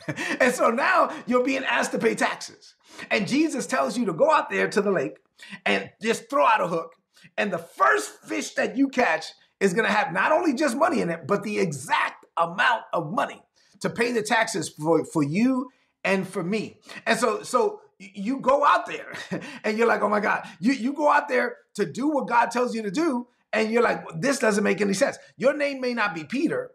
and 0.40 0.52
so 0.52 0.70
now 0.70 1.14
you're 1.26 1.44
being 1.44 1.64
asked 1.64 1.92
to 1.92 1.99
pay 1.99 2.16
taxes. 2.16 2.75
And 3.11 3.28
Jesus 3.28 3.66
tells 3.66 3.96
you 3.96 4.06
to 4.06 4.12
go 4.12 4.32
out 4.32 4.50
there 4.50 4.68
to 4.68 4.82
the 4.82 4.90
lake 4.90 5.18
and 5.64 5.90
just 6.02 6.28
throw 6.28 6.44
out 6.44 6.61
a 6.61 6.66
hook. 6.66 6.94
And 7.38 7.52
the 7.52 7.58
first 7.58 8.11
fish 8.25 8.54
that 8.54 8.76
you 8.76 8.88
catch 8.88 9.26
is 9.61 9.75
going 9.75 9.87
to 9.87 9.92
have 9.92 10.12
not 10.12 10.32
only 10.32 10.54
just 10.54 10.76
money 10.76 11.00
in 11.00 11.11
it, 11.11 11.26
but 11.26 11.44
the 11.44 11.61
exact 11.61 12.26
amount 12.37 12.82
of 12.92 13.12
money 13.12 13.40
to 13.80 13.90
pay 13.90 14.11
the 14.11 14.23
taxes 14.23 14.68
for, 14.68 15.04
for 15.04 15.23
you 15.23 15.70
and 16.04 16.28
for 16.28 16.42
me. 16.42 16.78
And 17.06 17.18
so, 17.18 17.42
so 17.42 17.80
you 17.99 18.40
go 18.40 18.64
out 18.64 18.87
there 18.87 19.12
and 19.64 19.78
you're 19.78 19.88
like, 19.88 20.02
oh 20.02 20.08
my 20.08 20.20
God, 20.20 20.46
you, 20.61 20.73
you 20.73 20.92
go 20.92 21.11
out 21.11 21.28
there 21.28 21.56
to 21.75 21.87
do 21.87 22.08
what 22.08 22.28
God 22.28 22.50
tells 22.50 22.75
you 22.75 22.82
to 22.82 22.90
do. 22.90 23.26
And 23.52 23.70
you're 23.70 23.82
like, 23.82 24.04
this 24.20 24.38
doesn't 24.38 24.64
make 24.64 24.80
any 24.80 24.94
sense. 24.94 25.16
Your 25.37 25.56
name 25.56 25.80
may 25.80 25.94
not 25.94 26.14
be 26.14 26.25
Peter, 26.25 26.73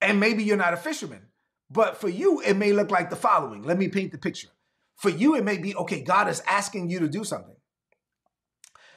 and 0.00 0.20
maybe 0.20 0.44
you're 0.44 0.58
not 0.58 0.74
a 0.74 0.76
fisherman, 0.76 1.28
but 1.70 1.96
for 1.96 2.08
you, 2.08 2.42
it 2.42 2.54
may 2.54 2.72
look 2.72 2.90
like 2.90 3.08
the 3.08 3.16
following. 3.16 3.62
Let 3.62 3.78
me 3.78 3.88
paint 3.88 4.12
the 4.12 4.18
picture. 4.18 4.48
For 4.96 5.08
you, 5.08 5.34
it 5.36 5.44
may 5.44 5.56
be 5.56 5.74
okay, 5.74 6.02
God 6.02 6.28
is 6.28 6.42
asking 6.46 6.90
you 6.90 7.00
to 7.00 7.08
do 7.08 7.24
something. 7.24 7.56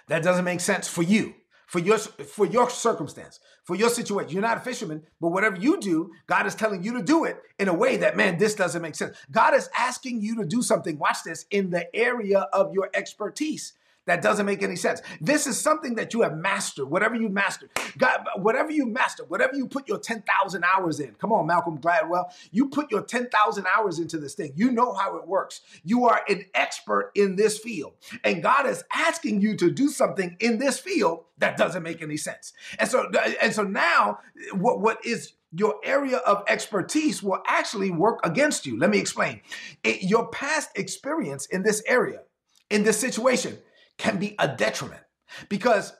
That 0.08 0.24
doesn't 0.24 0.46
make 0.46 0.60
sense 0.60 0.88
for 0.88 1.04
you, 1.04 1.34
for 1.68 1.80
your, 1.80 1.98
for 1.98 2.46
your 2.46 2.70
circumstance, 2.70 3.40
for 3.64 3.76
your 3.76 3.90
situation. 3.90 4.32
You're 4.32 4.42
not 4.42 4.58
a 4.58 4.62
fisherman, 4.62 5.04
but 5.20 5.30
whatever 5.30 5.58
you 5.58 5.80
do, 5.80 6.12
God 6.28 6.46
is 6.46 6.56
telling 6.56 6.84
you 6.84 6.94
to 6.94 7.04
do 7.04 7.26
it 7.26 7.38
in 7.60 7.68
a 7.68 7.74
way 7.74 7.98
that, 7.98 8.18
man, 8.18 8.38
this 8.38 8.56
doesn't 8.56 8.82
make 8.82 8.96
sense. 8.96 9.18
God 9.32 9.54
is 9.54 9.70
asking 9.78 10.22
you 10.22 10.36
to 10.38 10.46
do 10.46 10.62
something, 10.62 10.98
watch 11.00 11.24
this, 11.24 11.46
in 11.50 11.72
the 11.72 11.94
area 11.96 12.42
of 12.54 12.74
your 12.74 12.90
expertise 12.94 13.74
that 14.06 14.22
doesn't 14.22 14.46
make 14.46 14.62
any 14.62 14.76
sense. 14.76 15.02
This 15.20 15.48
is 15.48 15.60
something 15.60 15.96
that 15.96 16.14
you 16.14 16.22
have 16.22 16.36
mastered, 16.36 16.90
whatever 16.90 17.16
you 17.16 17.30
mastered. 17.30 17.70
God, 17.98 18.26
whatever 18.38 18.72
you 18.72 18.86
mastered, 18.86 19.30
whatever 19.30 19.56
you 19.56 19.68
put 19.68 19.88
your 19.88 19.98
10,000 19.98 20.64
hours 20.76 21.00
in. 21.00 21.16
Come 21.16 21.32
on, 21.32 21.48
Malcolm 21.48 21.80
Gladwell. 21.80 22.26
You 22.52 22.70
put 22.70 22.92
your 22.92 23.02
10,000 23.02 23.66
hours 23.76 24.00
into 24.00 24.18
this 24.18 24.36
thing. 24.36 24.54
You 24.56 24.72
know 24.72 24.94
how 24.94 25.18
it 25.18 25.28
works. 25.28 25.62
You 25.84 26.06
are 26.06 26.22
an 26.30 26.46
expert 26.54 27.12
in 27.16 27.36
this 27.36 27.58
field. 27.58 27.94
And 28.24 28.44
God 28.44 28.68
is 28.68 28.84
asking 28.94 29.42
you 29.42 29.56
to 29.58 29.72
do 29.72 29.90
something 29.90 30.38
in 30.40 30.60
this 30.60 30.80
field 30.80 31.26
that 31.40 31.58
doesn't 31.58 31.84
make 31.84 32.02
any 32.02 32.18
sense. 32.18 32.54
And 32.80 32.90
so 32.90 33.12
and 33.42 33.54
so 33.54 33.64
now 33.64 34.20
what 34.54 34.82
what 34.82 35.06
is 35.06 35.34
your 35.52 35.76
area 35.84 36.18
of 36.18 36.44
expertise 36.48 37.24
will 37.24 37.42
actually 37.48 37.90
work 37.90 38.20
against 38.26 38.66
you. 38.66 38.78
Let 38.78 38.90
me 38.90 39.00
explain. 39.00 39.42
It, 39.84 40.04
your 40.04 40.28
past 40.28 40.70
experience 40.76 41.46
in 41.46 41.64
this 41.64 41.82
area, 41.88 42.22
in 42.70 42.84
this 42.84 43.00
situation, 43.00 43.58
can 43.98 44.18
be 44.18 44.36
a 44.40 44.48
detriment. 44.48 45.02
Because 45.50 45.94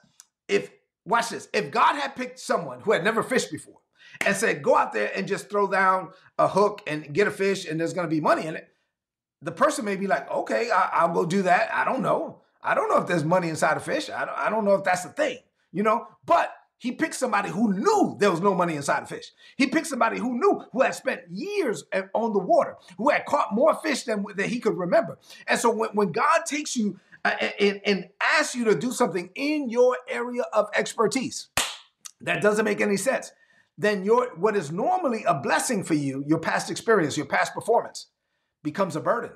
if, 0.48 0.70
watch 1.04 1.30
this, 1.30 1.48
if 1.52 1.70
God 1.70 1.96
had 1.96 2.16
picked 2.16 2.38
someone 2.38 2.80
who 2.80 2.92
had 2.92 3.04
never 3.04 3.22
fished 3.22 3.50
before 3.50 3.80
and 4.24 4.36
said, 4.36 4.62
go 4.62 4.76
out 4.76 4.92
there 4.92 5.10
and 5.14 5.26
just 5.26 5.50
throw 5.50 5.68
down 5.68 6.10
a 6.38 6.48
hook 6.48 6.82
and 6.86 7.12
get 7.12 7.26
a 7.26 7.30
fish 7.30 7.66
and 7.66 7.80
there's 7.80 7.92
going 7.92 8.08
to 8.08 8.14
be 8.14 8.20
money 8.20 8.46
in 8.46 8.56
it, 8.56 8.68
the 9.42 9.52
person 9.52 9.84
may 9.84 9.96
be 9.96 10.06
like, 10.06 10.30
okay, 10.30 10.70
I, 10.70 11.04
will 11.06 11.22
go 11.22 11.26
do 11.26 11.42
that. 11.42 11.72
I 11.72 11.84
don't 11.84 12.02
know. 12.02 12.42
I 12.62 12.74
don't 12.74 12.88
know 12.88 12.98
if 12.98 13.06
there's 13.06 13.24
money 13.24 13.48
inside 13.48 13.76
a 13.76 13.80
fish. 13.80 14.10
I 14.10 14.24
don't, 14.24 14.38
I 14.38 14.50
don't 14.50 14.64
know 14.64 14.74
if 14.74 14.84
that's 14.84 15.04
the 15.04 15.10
thing, 15.10 15.38
you 15.72 15.82
know, 15.82 16.08
but 16.24 16.52
he 16.78 16.92
picked 16.92 17.14
somebody 17.14 17.48
who 17.48 17.72
knew 17.72 18.16
there 18.18 18.30
was 18.30 18.40
no 18.40 18.54
money 18.54 18.74
inside 18.74 19.02
a 19.02 19.06
fish. 19.06 19.32
He 19.56 19.66
picked 19.66 19.86
somebody 19.86 20.18
who 20.18 20.38
knew, 20.38 20.62
who 20.72 20.82
had 20.82 20.94
spent 20.94 21.22
years 21.30 21.84
on 22.14 22.32
the 22.32 22.38
water, 22.38 22.76
who 22.98 23.08
had 23.10 23.24
caught 23.24 23.54
more 23.54 23.74
fish 23.74 24.02
than, 24.04 24.24
than 24.34 24.48
he 24.48 24.58
could 24.58 24.76
remember. 24.76 25.18
And 25.46 25.58
so 25.58 25.70
when, 25.70 25.90
when 25.90 26.12
God 26.12 26.40
takes 26.44 26.76
you 26.76 26.98
and, 27.60 27.80
and 27.84 28.08
ask 28.38 28.54
you 28.54 28.64
to 28.64 28.74
do 28.74 28.92
something 28.92 29.30
in 29.34 29.68
your 29.68 29.96
area 30.08 30.42
of 30.52 30.68
expertise 30.74 31.48
that 32.20 32.42
doesn't 32.42 32.64
make 32.64 32.80
any 32.80 32.96
sense, 32.96 33.32
then 33.78 34.04
your 34.04 34.34
what 34.36 34.56
is 34.56 34.72
normally 34.72 35.24
a 35.24 35.34
blessing 35.34 35.84
for 35.84 35.94
you, 35.94 36.24
your 36.26 36.38
past 36.38 36.70
experience, 36.70 37.16
your 37.16 37.26
past 37.26 37.54
performance, 37.54 38.08
becomes 38.62 38.96
a 38.96 39.00
burden. 39.00 39.32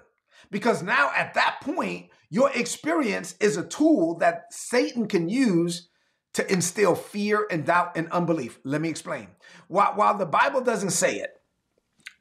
Because 0.50 0.82
now 0.82 1.10
at 1.14 1.34
that 1.34 1.58
point, 1.62 2.08
your 2.30 2.50
experience 2.52 3.34
is 3.40 3.56
a 3.56 3.66
tool 3.66 4.16
that 4.18 4.44
Satan 4.50 5.06
can 5.06 5.28
use 5.28 5.88
to 6.34 6.50
instill 6.50 6.94
fear 6.94 7.46
and 7.50 7.66
doubt 7.66 7.96
and 7.96 8.10
unbelief. 8.10 8.58
Let 8.64 8.80
me 8.80 8.88
explain. 8.88 9.28
While, 9.68 9.94
while 9.94 10.16
the 10.16 10.26
Bible 10.26 10.60
doesn't 10.60 10.90
say 10.90 11.16
it, 11.16 11.30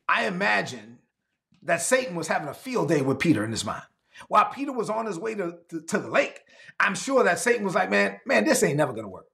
I 0.08 0.26
imagine 0.26 0.98
that 1.64 1.82
Satan 1.82 2.16
was 2.16 2.28
having 2.28 2.48
a 2.48 2.54
field 2.54 2.90
day 2.90 3.02
with 3.02 3.20
Peter 3.20 3.46
in 3.46 3.52
his 3.52 3.64
mind. 3.64 3.84
While 4.28 4.50
Peter 4.52 4.72
was 4.72 4.90
on 4.90 5.06
his 5.06 5.18
way 5.18 5.36
to, 5.36 5.58
to, 5.70 5.82
to 5.82 5.98
the 6.00 6.10
lake, 6.10 6.42
I'm 6.80 6.96
sure 6.96 7.24
that 7.24 7.40
Satan 7.40 7.64
was 7.64 7.76
like, 7.76 7.90
man, 7.90 8.20
man, 8.26 8.46
this 8.46 8.64
ain't 8.64 8.78
never 8.78 8.94
gonna 8.94 9.10
work. 9.10 9.26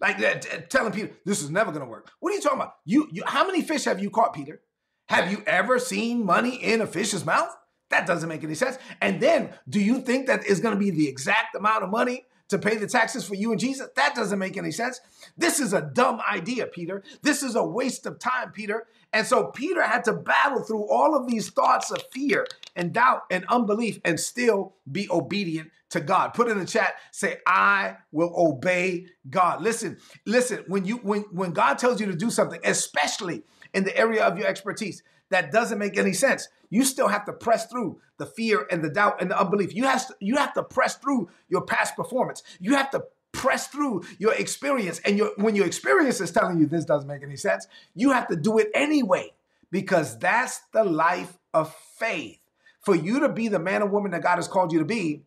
Like 0.00 0.68
telling 0.68 0.92
Peter, 0.92 1.10
this 1.24 1.42
is 1.42 1.50
never 1.50 1.72
gonna 1.72 1.86
work. 1.86 2.10
What 2.20 2.32
are 2.32 2.36
you 2.36 2.42
talking 2.42 2.58
about? 2.58 2.74
You, 2.84 3.08
you, 3.12 3.22
how 3.26 3.46
many 3.46 3.62
fish 3.62 3.84
have 3.84 4.00
you 4.00 4.10
caught, 4.10 4.34
Peter? 4.34 4.60
Have 5.08 5.30
you 5.30 5.42
ever 5.46 5.78
seen 5.78 6.24
money 6.24 6.56
in 6.56 6.80
a 6.80 6.86
fish's 6.86 7.24
mouth? 7.24 7.54
That 7.90 8.06
doesn't 8.06 8.28
make 8.28 8.42
any 8.42 8.54
sense. 8.54 8.78
And 9.00 9.20
then, 9.20 9.50
do 9.68 9.80
you 9.80 10.00
think 10.00 10.26
that 10.26 10.46
is 10.46 10.60
going 10.60 10.74
to 10.74 10.80
be 10.80 10.90
the 10.90 11.06
exact 11.06 11.54
amount 11.54 11.84
of 11.84 11.90
money 11.90 12.24
to 12.48 12.58
pay 12.58 12.76
the 12.76 12.86
taxes 12.86 13.24
for 13.24 13.34
you 13.34 13.52
and 13.52 13.60
Jesus? 13.60 13.88
That 13.96 14.14
doesn't 14.14 14.38
make 14.38 14.56
any 14.56 14.70
sense. 14.70 15.00
This 15.36 15.60
is 15.60 15.72
a 15.72 15.82
dumb 15.82 16.20
idea, 16.28 16.66
Peter. 16.66 17.04
This 17.22 17.42
is 17.42 17.54
a 17.54 17.64
waste 17.64 18.06
of 18.06 18.18
time, 18.18 18.50
Peter. 18.52 18.86
And 19.14 19.24
so 19.24 19.44
Peter 19.46 19.82
had 19.82 20.04
to 20.04 20.12
battle 20.12 20.62
through 20.64 20.90
all 20.90 21.14
of 21.16 21.28
these 21.28 21.48
thoughts 21.48 21.92
of 21.92 22.02
fear 22.10 22.46
and 22.74 22.92
doubt 22.92 23.22
and 23.30 23.44
unbelief 23.48 24.00
and 24.04 24.18
still 24.18 24.74
be 24.90 25.08
obedient 25.08 25.70
to 25.90 26.00
God. 26.00 26.34
Put 26.34 26.48
in 26.48 26.58
the 26.58 26.66
chat, 26.66 26.96
say, 27.12 27.38
I 27.46 27.98
will 28.10 28.32
obey 28.36 29.06
God. 29.30 29.62
Listen, 29.62 29.98
listen, 30.26 30.64
when 30.66 30.84
you 30.84 30.96
when 30.96 31.22
when 31.30 31.52
God 31.52 31.78
tells 31.78 32.00
you 32.00 32.06
to 32.06 32.16
do 32.16 32.28
something, 32.28 32.58
especially 32.64 33.44
in 33.72 33.84
the 33.84 33.96
area 33.96 34.24
of 34.24 34.36
your 34.36 34.48
expertise, 34.48 35.04
that 35.30 35.52
doesn't 35.52 35.78
make 35.78 35.96
any 35.96 36.12
sense. 36.12 36.48
You 36.68 36.84
still 36.84 37.06
have 37.06 37.24
to 37.26 37.32
press 37.32 37.66
through 37.66 38.00
the 38.18 38.26
fear 38.26 38.66
and 38.68 38.82
the 38.82 38.90
doubt 38.90 39.20
and 39.20 39.30
the 39.30 39.38
unbelief. 39.38 39.72
You 39.74 39.84
have 39.84 40.08
to, 40.08 40.14
you 40.18 40.36
have 40.36 40.54
to 40.54 40.64
press 40.64 40.96
through 40.96 41.28
your 41.48 41.62
past 41.62 41.94
performance. 41.94 42.42
You 42.58 42.74
have 42.74 42.90
to 42.90 43.04
press 43.44 43.66
through 43.66 44.02
your 44.18 44.32
experience. 44.32 45.00
And 45.04 45.18
your, 45.18 45.32
when 45.36 45.54
your 45.54 45.66
experience 45.66 46.18
is 46.18 46.30
telling 46.30 46.58
you 46.58 46.66
this 46.66 46.86
doesn't 46.86 47.06
make 47.06 47.22
any 47.22 47.36
sense, 47.36 47.66
you 47.94 48.12
have 48.12 48.26
to 48.28 48.36
do 48.36 48.58
it 48.58 48.70
anyway 48.74 49.34
because 49.70 50.18
that's 50.18 50.62
the 50.72 50.82
life 50.82 51.36
of 51.52 51.74
faith. 51.98 52.38
For 52.80 52.94
you 52.94 53.20
to 53.20 53.28
be 53.28 53.48
the 53.48 53.58
man 53.58 53.82
or 53.82 53.88
woman 53.88 54.12
that 54.12 54.22
God 54.22 54.36
has 54.36 54.48
called 54.48 54.72
you 54.72 54.78
to 54.78 54.84
be, 54.86 55.24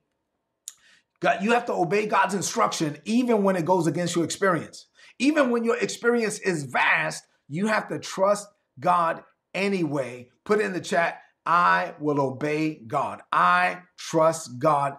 God, 1.20 1.44
you 1.44 1.52
have 1.52 1.66
to 1.68 1.74
obey 1.74 2.08
God's 2.08 2.34
instruction 2.34 2.98
even 3.06 3.44
when 3.44 3.56
it 3.56 3.66
goes 3.66 3.86
against 3.86 4.16
your 4.16 4.26
experience. 4.26 4.88
Even 5.20 5.52
when 5.52 5.64
your 5.64 5.78
experience 5.78 6.40
is 6.40 6.64
vast, 6.64 7.24
you 7.48 7.68
have 7.68 7.88
to 7.90 8.00
trust 8.00 8.48
God 8.80 9.24
anyway. 9.54 10.30
Put 10.44 10.60
it 10.60 10.66
in 10.66 10.74
the 10.74 10.82
chat. 10.82 11.22
I 11.46 11.94
will 12.00 12.20
obey 12.20 12.82
God. 12.88 13.22
I 13.32 13.82
trust 13.96 14.58
God, 14.58 14.98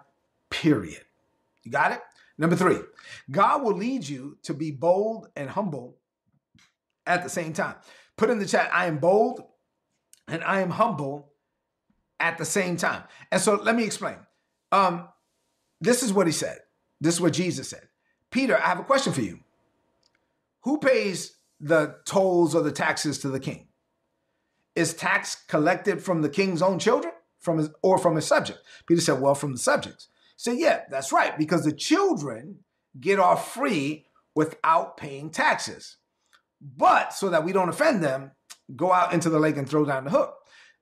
period. 0.49 1.03
You 1.63 1.71
got 1.71 1.91
it? 1.91 2.01
Number 2.39 2.55
three, 2.55 2.79
God 3.29 3.63
will 3.63 3.75
lead 3.75 4.07
you 4.07 4.37
to 4.43 4.53
be 4.53 4.71
bold 4.71 5.27
and 5.35 5.49
humble 5.49 5.97
at 7.05 7.21
the 7.21 7.29
same 7.29 7.51
time. 7.51 7.75
Put 8.15 8.29
in 8.29 8.39
the 8.39 8.45
chat, 8.45 8.69
I 8.73 8.85
am 8.85 8.97
bold 8.97 9.43
and 10.25 10.41
I 10.45 10.61
am 10.61 10.69
humble 10.69 11.33
at 12.17 12.37
the 12.37 12.45
same 12.45 12.77
time. 12.77 13.03
And 13.29 13.41
so 13.41 13.55
let 13.55 13.75
me 13.75 13.83
explain. 13.83 14.15
Um, 14.71 15.09
this 15.81 16.01
is 16.01 16.13
what 16.13 16.27
he 16.27 16.33
said. 16.33 16.59
This 17.01 17.15
is 17.15 17.21
what 17.21 17.33
Jesus 17.33 17.69
said. 17.69 17.89
Peter, 18.31 18.57
I 18.57 18.67
have 18.67 18.79
a 18.79 18.83
question 18.83 19.11
for 19.11 19.21
you. 19.21 19.39
Who 20.61 20.77
pays 20.77 21.33
the 21.59 21.97
tolls 22.05 22.55
or 22.55 22.61
the 22.61 22.71
taxes 22.71 23.19
to 23.19 23.29
the 23.29 23.39
king? 23.39 23.67
Is 24.75 24.93
tax 24.93 25.35
collected 25.47 26.01
from 26.01 26.21
the 26.21 26.29
king's 26.29 26.61
own 26.61 26.79
children 26.79 27.13
from 27.39 27.57
his, 27.57 27.69
or 27.81 27.97
from 27.97 28.15
his 28.15 28.25
subject? 28.25 28.59
Peter 28.85 29.01
said, 29.01 29.19
Well, 29.19 29.35
from 29.35 29.51
the 29.51 29.57
subjects. 29.57 30.07
So, 30.39 30.53
yeah, 30.53 30.83
that's 30.89 31.11
right, 31.11 31.37
because 31.37 31.65
the 31.65 31.73
children 31.73 32.59
get 32.97 33.19
off 33.19 33.53
free 33.53 34.05
without 34.33 34.95
paying 34.95 35.31
taxes. 35.31 35.97
But 36.61 37.11
so 37.11 37.27
that 37.27 37.43
we 37.43 37.51
don't 37.51 37.67
offend 37.67 38.01
them, 38.01 38.31
go 38.73 38.93
out 38.93 39.11
into 39.11 39.29
the 39.29 39.37
lake 39.37 39.57
and 39.57 39.67
throw 39.67 39.83
down 39.83 40.05
the 40.05 40.11
hook. 40.11 40.33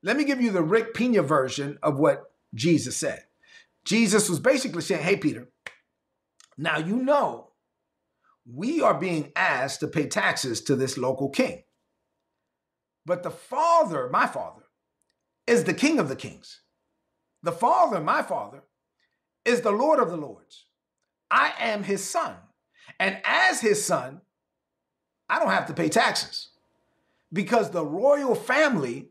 Let 0.04 0.16
me 0.16 0.26
give 0.26 0.40
you 0.40 0.52
the 0.52 0.62
Rick 0.62 0.94
Pina 0.94 1.24
version 1.24 1.80
of 1.82 1.98
what 1.98 2.26
Jesus 2.54 2.98
said. 2.98 3.24
Jesus 3.84 4.30
was 4.30 4.40
basically 4.40 4.84
saying, 4.84 5.02
Hey, 5.02 5.16
Peter, 5.16 5.50
now 6.56 6.78
you 6.78 6.98
know 6.98 7.54
we 8.46 8.80
are 8.80 8.94
being 8.94 9.32
asked 9.36 9.80
to 9.80 9.88
pay 9.88 10.06
taxes 10.06 10.62
to 10.66 10.76
this 10.76 11.00
local 11.00 11.30
king. 11.30 11.64
But 13.08 13.24
the 13.24 13.32
Father, 13.32 14.08
my 14.12 14.28
Father, 14.28 14.66
is 15.48 15.64
the 15.64 15.74
King 15.74 15.98
of 15.98 16.10
the 16.10 16.16
kings. 16.16 16.62
The 17.42 17.52
Father, 17.52 18.00
my 18.00 18.22
Father, 18.22 18.62
is 19.48 19.62
the 19.62 19.72
Lord 19.72 20.00
of 20.00 20.10
the 20.10 20.18
lords. 20.18 20.66
I 21.32 21.54
am 21.60 21.84
his 21.84 22.04
son. 22.04 22.36
And 23.00 23.20
as 23.24 23.62
his 23.62 23.84
son, 23.84 24.22
I 25.30 25.40
don't 25.40 25.50
have 25.50 25.68
to 25.68 25.74
pay 25.74 25.90
taxes 25.90 26.50
because 27.32 27.72
the 27.72 27.86
royal 27.86 28.36
family 28.36 29.10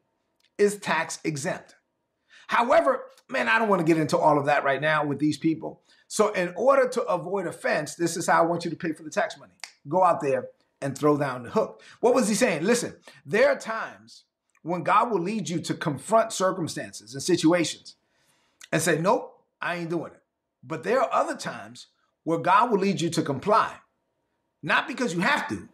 is 0.59 0.76
tax 0.76 1.19
exempt. 1.25 1.75
However, 2.49 3.05
man, 3.28 3.49
I 3.49 3.59
don't 3.59 3.69
want 3.69 3.81
to 3.81 3.93
get 3.93 4.00
into 4.00 4.16
all 4.16 4.38
of 4.38 4.47
that 4.47 4.64
right 4.64 4.81
now 4.81 5.05
with 5.05 5.19
these 5.19 5.37
people. 5.37 5.83
So, 6.09 6.33
in 6.33 6.52
order 6.57 6.88
to 6.88 7.02
avoid 7.02 7.47
offense, 7.47 7.97
this 7.97 8.16
is 8.16 8.28
how 8.28 8.43
I 8.43 8.47
want 8.47 8.64
you 8.64 8.71
to 8.71 8.76
pay 8.76 8.93
for 8.93 9.02
the 9.02 9.11
tax 9.11 9.37
money. 9.37 9.52
Go 9.88 10.05
out 10.05 10.21
there 10.21 10.49
and 10.81 10.97
throw 10.97 11.16
down 11.16 11.43
the 11.43 11.50
hook. 11.50 11.83
What 12.00 12.14
was 12.14 12.28
he 12.28 12.35
saying? 12.35 12.62
Listen, 12.62 12.95
there 13.25 13.49
are 13.49 13.59
times 13.59 14.25
when 14.62 14.83
God 14.83 15.11
will 15.11 15.21
lead 15.21 15.49
you 15.49 15.61
to 15.61 15.75
confront 15.75 16.33
circumstances 16.33 17.14
and 17.14 17.23
situations 17.23 17.97
and 18.71 18.81
say, 18.81 18.99
Nope, 18.99 19.43
I 19.61 19.76
ain't 19.76 19.90
doing 19.90 20.12
it. 20.12 20.23
But 20.66 20.82
there 20.82 21.00
are 21.00 21.12
other 21.12 21.37
times 21.37 21.88
where 22.25 22.38
God 22.38 22.70
will 22.70 22.78
lead 22.78 23.00
you 23.00 23.11
to 23.11 23.23
comply, 23.23 23.73
not 24.62 24.88
because 24.88 25.14
you 25.14 25.20
have 25.20 25.49
to, 25.49 25.68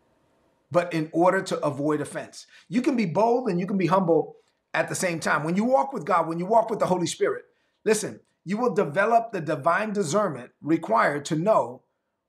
but 0.71 0.93
in 0.93 1.09
order 1.13 1.41
to 1.43 1.59
avoid 1.65 2.01
offense. 2.01 2.47
You 2.69 2.83
can 2.83 2.97
be 2.97 3.07
bold 3.07 3.49
and 3.49 3.59
you 3.59 3.67
can 3.67 3.79
be 3.79 3.87
humble 3.87 4.37
at 4.75 4.89
the 4.89 4.95
same 4.95 5.21
time. 5.21 5.45
When 5.45 5.57
you 5.57 5.65
walk 5.65 5.93
with 5.93 6.05
God, 6.05 6.29
when 6.29 6.39
you 6.39 6.47
walk 6.47 6.71
with 6.71 6.79
the 6.79 6.87
Holy 6.87 7.07
Spirit, 7.07 7.45
listen, 7.85 8.21
you 8.45 8.57
will 8.57 8.75
develop 8.75 9.33
the 9.33 9.41
divine 9.41 9.93
discernment 9.93 10.51
required 10.61 11.25
to 11.27 11.37
know 11.37 11.83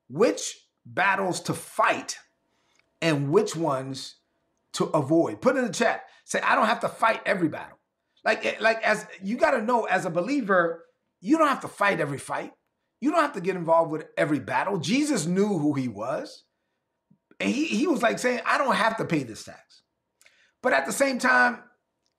which 0.09 0.67
battles 0.85 1.39
to 1.41 1.53
fight 1.53 2.17
and 3.01 3.31
which 3.31 3.55
ones 3.55 4.15
to 4.73 4.85
avoid. 4.85 5.41
Put 5.41 5.57
in 5.57 5.65
the 5.65 5.73
chat. 5.73 6.03
Say, 6.25 6.39
I 6.41 6.55
don't 6.55 6.67
have 6.67 6.79
to 6.81 6.89
fight 6.89 7.21
every 7.25 7.49
battle. 7.49 7.77
Like, 8.23 8.45
eh, 8.45 8.55
like 8.59 8.81
as 8.83 9.05
you 9.21 9.37
got 9.37 9.51
to 9.51 9.61
know 9.61 9.83
as 9.83 10.05
a 10.05 10.09
believer, 10.09 10.85
you 11.23 11.37
don't 11.37 11.47
have 11.47 11.61
to 11.61 11.69
fight 11.69 12.01
every 12.01 12.17
fight. 12.17 12.51
You 12.99 13.09
don't 13.09 13.21
have 13.21 13.33
to 13.33 13.41
get 13.41 13.55
involved 13.55 13.91
with 13.91 14.05
every 14.17 14.39
battle. 14.39 14.77
Jesus 14.77 15.25
knew 15.25 15.57
who 15.57 15.73
he 15.73 15.87
was. 15.87 16.43
And 17.39 17.49
he, 17.49 17.65
he 17.65 17.87
was 17.87 18.01
like 18.01 18.19
saying, 18.19 18.41
I 18.45 18.57
don't 18.57 18.75
have 18.75 18.97
to 18.97 19.05
pay 19.05 19.23
this 19.23 19.45
tax. 19.45 19.83
But 20.61 20.73
at 20.73 20.85
the 20.85 20.91
same 20.91 21.19
time, 21.19 21.63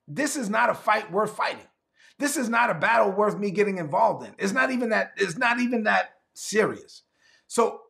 this 0.09 0.37
is 0.37 0.49
not 0.49 0.71
a 0.71 0.75
fight 0.75 1.13
worth 1.13 1.37
fighting. 1.37 1.67
This 2.19 2.39
is 2.39 2.49
not 2.49 2.71
a 2.71 2.75
battle 2.75 3.13
worth 3.13 3.39
me 3.39 3.51
getting 3.51 3.77
involved 3.77 4.27
in. 4.27 4.35
It's 4.39 4.53
not 4.53 4.71
even 4.71 4.89
that, 4.89 5.13
it's 5.19 5.37
not 5.37 5.61
even 5.61 5.85
that 5.85 6.15
serious. 6.33 7.03
So 7.47 7.81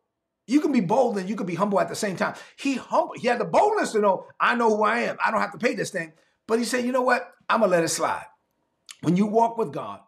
you 0.47 0.59
can 0.59 0.73
be 0.73 0.81
bold 0.81 1.17
and 1.17 1.29
you 1.29 1.37
can 1.37 1.47
be 1.47 1.55
humble 1.55 1.79
at 1.79 1.87
the 1.87 1.95
same 1.95 2.17
time. 2.17 2.35
He 2.57 2.75
humble, 2.75 3.13
he 3.15 3.27
had 3.27 3.39
the 3.39 3.45
boldness 3.45 3.93
to 3.93 3.99
know, 3.99 4.25
I 4.37 4.55
know 4.55 4.75
who 4.75 4.83
I 4.83 4.99
am. 5.01 5.17
I 5.25 5.31
don't 5.31 5.41
have 5.41 5.53
to 5.53 5.57
pay 5.57 5.75
this 5.75 5.91
thing. 5.91 6.11
But 6.45 6.59
he 6.59 6.65
said, 6.65 6.83
you 6.83 6.91
know 6.91 7.01
what? 7.03 7.31
I'm 7.47 7.61
gonna 7.61 7.71
let 7.71 7.85
it 7.85 7.89
slide. 7.89 8.25
When 9.01 9.15
you 9.15 9.27
walk 9.27 9.57
with 9.57 9.71
God 9.71 10.01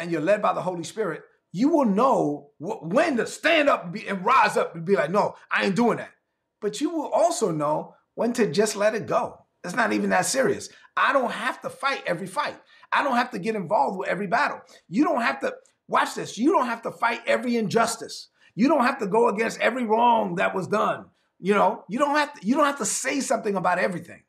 and 0.00 0.10
you're 0.10 0.20
led 0.20 0.42
by 0.42 0.52
the 0.52 0.62
Holy 0.62 0.82
Spirit, 0.82 1.22
you 1.52 1.68
will 1.68 1.84
know 1.84 2.50
when 2.58 3.16
to 3.18 3.26
stand 3.26 3.68
up 3.68 3.94
and 4.08 4.24
rise 4.24 4.56
up 4.56 4.74
and 4.74 4.84
be 4.84 4.96
like, 4.96 5.10
no, 5.10 5.34
I 5.50 5.66
ain't 5.66 5.76
doing 5.76 5.98
that. 5.98 6.12
But 6.60 6.80
you 6.80 6.90
will 6.90 7.08
also 7.08 7.50
know 7.50 7.94
when 8.14 8.32
to 8.34 8.50
just 8.50 8.76
let 8.76 8.94
it 8.94 9.06
go. 9.06 9.46
It's 9.62 9.74
not 9.74 9.92
even 9.92 10.10
that 10.10 10.26
serious. 10.26 10.68
I 10.96 11.12
don't 11.12 11.32
have 11.32 11.60
to 11.62 11.70
fight 11.70 12.02
every 12.06 12.26
fight. 12.26 12.56
I 12.92 13.02
don't 13.02 13.16
have 13.16 13.30
to 13.32 13.38
get 13.38 13.56
involved 13.56 13.98
with 13.98 14.08
every 14.08 14.26
battle. 14.26 14.60
You 14.88 15.04
don't 15.04 15.20
have 15.20 15.40
to, 15.40 15.54
watch 15.86 16.14
this, 16.14 16.38
you 16.38 16.52
don't 16.52 16.66
have 16.66 16.82
to 16.82 16.92
fight 16.92 17.20
every 17.26 17.56
injustice. 17.56 18.28
You 18.54 18.68
don't 18.68 18.84
have 18.84 18.98
to 18.98 19.06
go 19.06 19.28
against 19.28 19.60
every 19.60 19.84
wrong 19.84 20.36
that 20.36 20.54
was 20.54 20.66
done. 20.66 21.06
You 21.38 21.54
know, 21.54 21.84
you 21.88 21.98
don't 21.98 22.16
have 22.16 22.34
to, 22.34 22.46
you 22.46 22.54
don't 22.54 22.66
have 22.66 22.78
to 22.78 22.84
say 22.84 23.20
something 23.20 23.56
about 23.56 23.78
everything. 23.78 24.22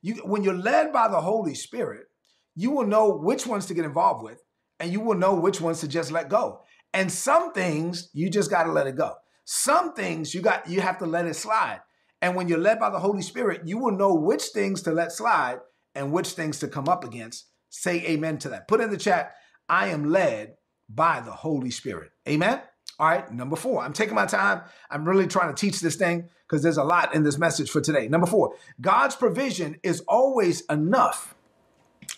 You, 0.00 0.14
when 0.24 0.44
you're 0.44 0.54
led 0.54 0.92
by 0.92 1.08
the 1.08 1.20
Holy 1.20 1.54
Spirit, 1.54 2.06
you 2.54 2.70
will 2.70 2.86
know 2.86 3.16
which 3.16 3.46
ones 3.46 3.66
to 3.66 3.74
get 3.74 3.84
involved 3.84 4.22
with 4.22 4.40
and 4.80 4.92
you 4.92 5.00
will 5.00 5.16
know 5.16 5.34
which 5.34 5.60
ones 5.60 5.80
to 5.80 5.88
just 5.88 6.10
let 6.10 6.28
go. 6.28 6.62
And 6.94 7.10
some 7.10 7.52
things 7.52 8.10
you 8.12 8.30
just 8.30 8.50
got 8.50 8.64
to 8.64 8.72
let 8.72 8.86
it 8.86 8.96
go. 8.96 9.14
Some 9.44 9.94
things 9.94 10.34
you 10.34 10.40
got 10.40 10.68
you 10.68 10.80
have 10.80 10.98
to 10.98 11.06
let 11.06 11.26
it 11.26 11.34
slide. 11.34 11.80
And 12.20 12.34
when 12.34 12.48
you're 12.48 12.58
led 12.58 12.80
by 12.80 12.90
the 12.90 12.98
Holy 12.98 13.22
Spirit, 13.22 13.62
you 13.64 13.78
will 13.78 13.96
know 13.96 14.14
which 14.14 14.44
things 14.46 14.82
to 14.82 14.92
let 14.92 15.12
slide 15.12 15.58
and 15.94 16.12
which 16.12 16.30
things 16.30 16.58
to 16.60 16.68
come 16.68 16.88
up 16.88 17.04
against. 17.04 17.46
Say 17.70 18.04
amen 18.06 18.38
to 18.38 18.48
that. 18.50 18.68
Put 18.68 18.80
in 18.80 18.90
the 18.90 18.96
chat, 18.96 19.34
I 19.68 19.88
am 19.88 20.10
led 20.10 20.56
by 20.88 21.20
the 21.20 21.32
Holy 21.32 21.70
Spirit. 21.70 22.10
Amen. 22.28 22.60
All 22.98 23.08
right, 23.08 23.30
number 23.32 23.54
four. 23.54 23.82
I'm 23.82 23.92
taking 23.92 24.14
my 24.14 24.26
time. 24.26 24.62
I'm 24.90 25.04
really 25.04 25.26
trying 25.26 25.54
to 25.54 25.60
teach 25.60 25.80
this 25.80 25.96
thing 25.96 26.28
because 26.46 26.62
there's 26.62 26.78
a 26.78 26.84
lot 26.84 27.14
in 27.14 27.22
this 27.22 27.38
message 27.38 27.70
for 27.70 27.80
today. 27.80 28.08
Number 28.08 28.26
four, 28.26 28.54
God's 28.80 29.14
provision 29.14 29.76
is 29.82 30.00
always 30.08 30.62
enough, 30.62 31.34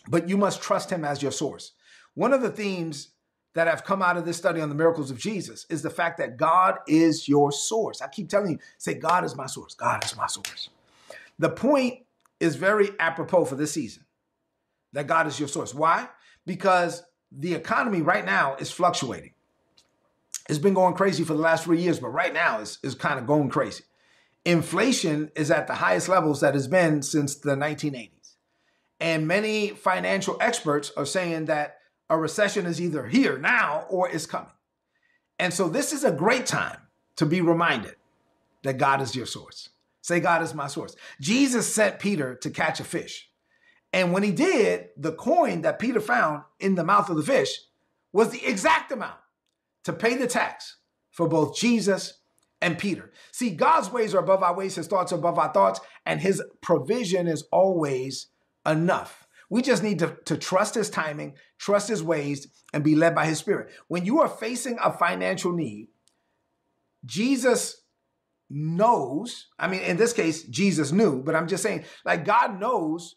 but 0.09 0.29
you 0.29 0.37
must 0.39 0.63
trust 0.63 0.91
Him 0.91 1.05
as 1.05 1.23
your 1.23 1.33
source. 1.33 1.73
One 2.15 2.33
of 2.33 2.43
the 2.43 2.51
themes 2.51 3.11
that 3.55 3.67
have 3.67 3.85
come 3.85 4.03
out 4.03 4.17
of 4.17 4.25
this 4.25 4.37
study 4.37 4.61
on 4.61 4.69
the 4.69 4.75
miracles 4.75 5.11
of 5.11 5.19
Jesus 5.19 5.67
is 5.69 5.83
the 5.83 5.91
fact 5.91 6.19
that 6.19 6.37
God 6.37 6.79
is 6.87 7.29
your 7.29 7.51
source. 7.51 8.01
I 8.01 8.09
keep 8.09 8.29
telling 8.29 8.53
you, 8.53 8.59
say, 8.79 8.95
God 8.95 9.25
is 9.25 9.37
my 9.37 9.47
source. 9.47 9.75
God 9.75 10.05
is 10.05 10.17
my 10.17 10.27
source. 10.27 10.71
The 11.39 11.51
point 11.51 12.05
is 12.39 12.57
very 12.57 12.91
apropos 13.01 13.45
for 13.45 13.57
this 13.57 13.73
season 13.73 14.05
that 14.93 15.07
God 15.07 15.27
is 15.27 15.39
your 15.39 15.49
source. 15.49 15.75
Why? 15.75 16.09
Because 16.47 17.03
the 17.33 17.55
economy 17.55 18.03
right 18.03 18.25
now 18.25 18.57
is 18.57 18.71
fluctuating. 18.71 19.33
It's 20.49 20.59
been 20.59 20.75
going 20.75 20.95
crazy 20.95 21.23
for 21.23 21.35
the 21.35 21.41
last 21.41 21.65
three 21.65 21.81
years, 21.81 22.01
but 22.01 22.09
right 22.09 22.35
now 22.35 22.61
is 22.61 22.79
is 22.83 22.95
kind 22.95 23.19
of 23.19 23.27
going 23.27 23.51
crazy. 23.51 23.85
Inflation 24.45 25.31
is 25.37 25.51
at 25.51 25.67
the 25.67 25.75
highest 25.75 26.09
levels 26.09 26.41
that 26.41 26.55
has 26.55 26.67
been 26.67 27.03
since 27.03 27.37
the 27.37 27.55
1980s. 27.55 28.37
And 28.99 29.29
many 29.29 29.71
financial 29.71 30.37
experts 30.41 30.93
are 30.97 31.07
saying 31.07 31.45
that 31.47 31.77
a 32.11 32.19
recession 32.19 32.67
is 32.67 32.81
either 32.81 33.07
here 33.07 33.39
now 33.39 33.87
or 33.89 34.09
is 34.11 34.27
coming. 34.27 34.53
And 35.39 35.55
so 35.55 35.69
this 35.69 35.93
is 35.93 36.05
a 36.05 36.13
great 36.13 36.45
time 36.45 36.77
to 37.17 37.25
be 37.25 37.41
reminded 37.41 37.95
that 38.65 38.79
God 38.79 39.01
is 39.01 39.17
your 39.17 39.27
source. 39.27 39.71
Say, 40.03 40.21
God 40.21 40.43
is 40.43 40.55
my 40.55 40.67
source. 40.67 40.97
Jesus 41.21 41.73
sent 41.73 41.99
Peter 41.99 42.35
to 42.35 42.51
catch 42.51 42.81
a 42.81 42.85
fish. 42.85 43.31
And 43.93 44.13
when 44.13 44.23
he 44.23 44.33
did, 44.33 44.89
the 44.97 45.13
coin 45.13 45.63
that 45.63 45.79
Peter 45.79 46.01
found 46.01 46.43
in 46.59 46.75
the 46.75 46.85
mouth 46.85 47.09
of 47.09 47.17
the 47.17 47.23
fish 47.23 47.59
was 48.13 48.31
the 48.31 48.45
exact 48.45 48.93
amount 48.93 49.19
to 49.85 49.93
pay 49.93 50.17
the 50.17 50.27
tax 50.27 50.77
for 51.11 51.29
both 51.29 51.57
Jesus 51.57 52.15
and 52.61 52.79
Peter. 52.79 53.13
See, 53.33 53.51
God's 53.51 53.91
ways 53.91 54.15
are 54.15 54.21
above 54.21 54.43
our 54.43 54.55
ways, 54.55 54.75
his 54.75 54.87
thoughts 54.87 55.13
are 55.13 55.17
above 55.17 55.39
our 55.39 55.53
thoughts, 55.53 55.81
and 56.05 56.21
his 56.21 56.43
provision 56.61 57.27
is 57.27 57.45
always 57.51 58.27
enough. 58.67 59.20
We 59.51 59.63
just 59.63 59.83
need 59.83 59.99
to, 59.99 60.17
to 60.27 60.39
trust 60.39 60.75
his 60.77 60.89
timing, 60.89 61.35
trust 61.59 61.89
his 61.89 62.03
ways, 62.03 62.47
and 62.73 62.85
be 62.85 62.95
led 62.95 63.15
by 63.15 63.27
his 63.27 63.39
spirit. 63.39 63.71
When 63.89 64.05
you 64.05 64.21
are 64.21 64.29
facing 64.29 64.79
a 64.83 64.93
financial 64.93 65.53
need, 65.53 65.89
Jesus 67.05 67.83
knows, 68.49 69.49
I 69.59 69.67
mean, 69.69 69.81
in 69.81 69.97
this 69.97 70.13
case, 70.13 70.45
Jesus 70.45 70.93
knew, 70.93 71.23
but 71.23 71.35
I'm 71.35 71.49
just 71.49 71.63
saying, 71.63 71.85
like, 72.05 72.25
God 72.25 72.61
knows 72.61 73.17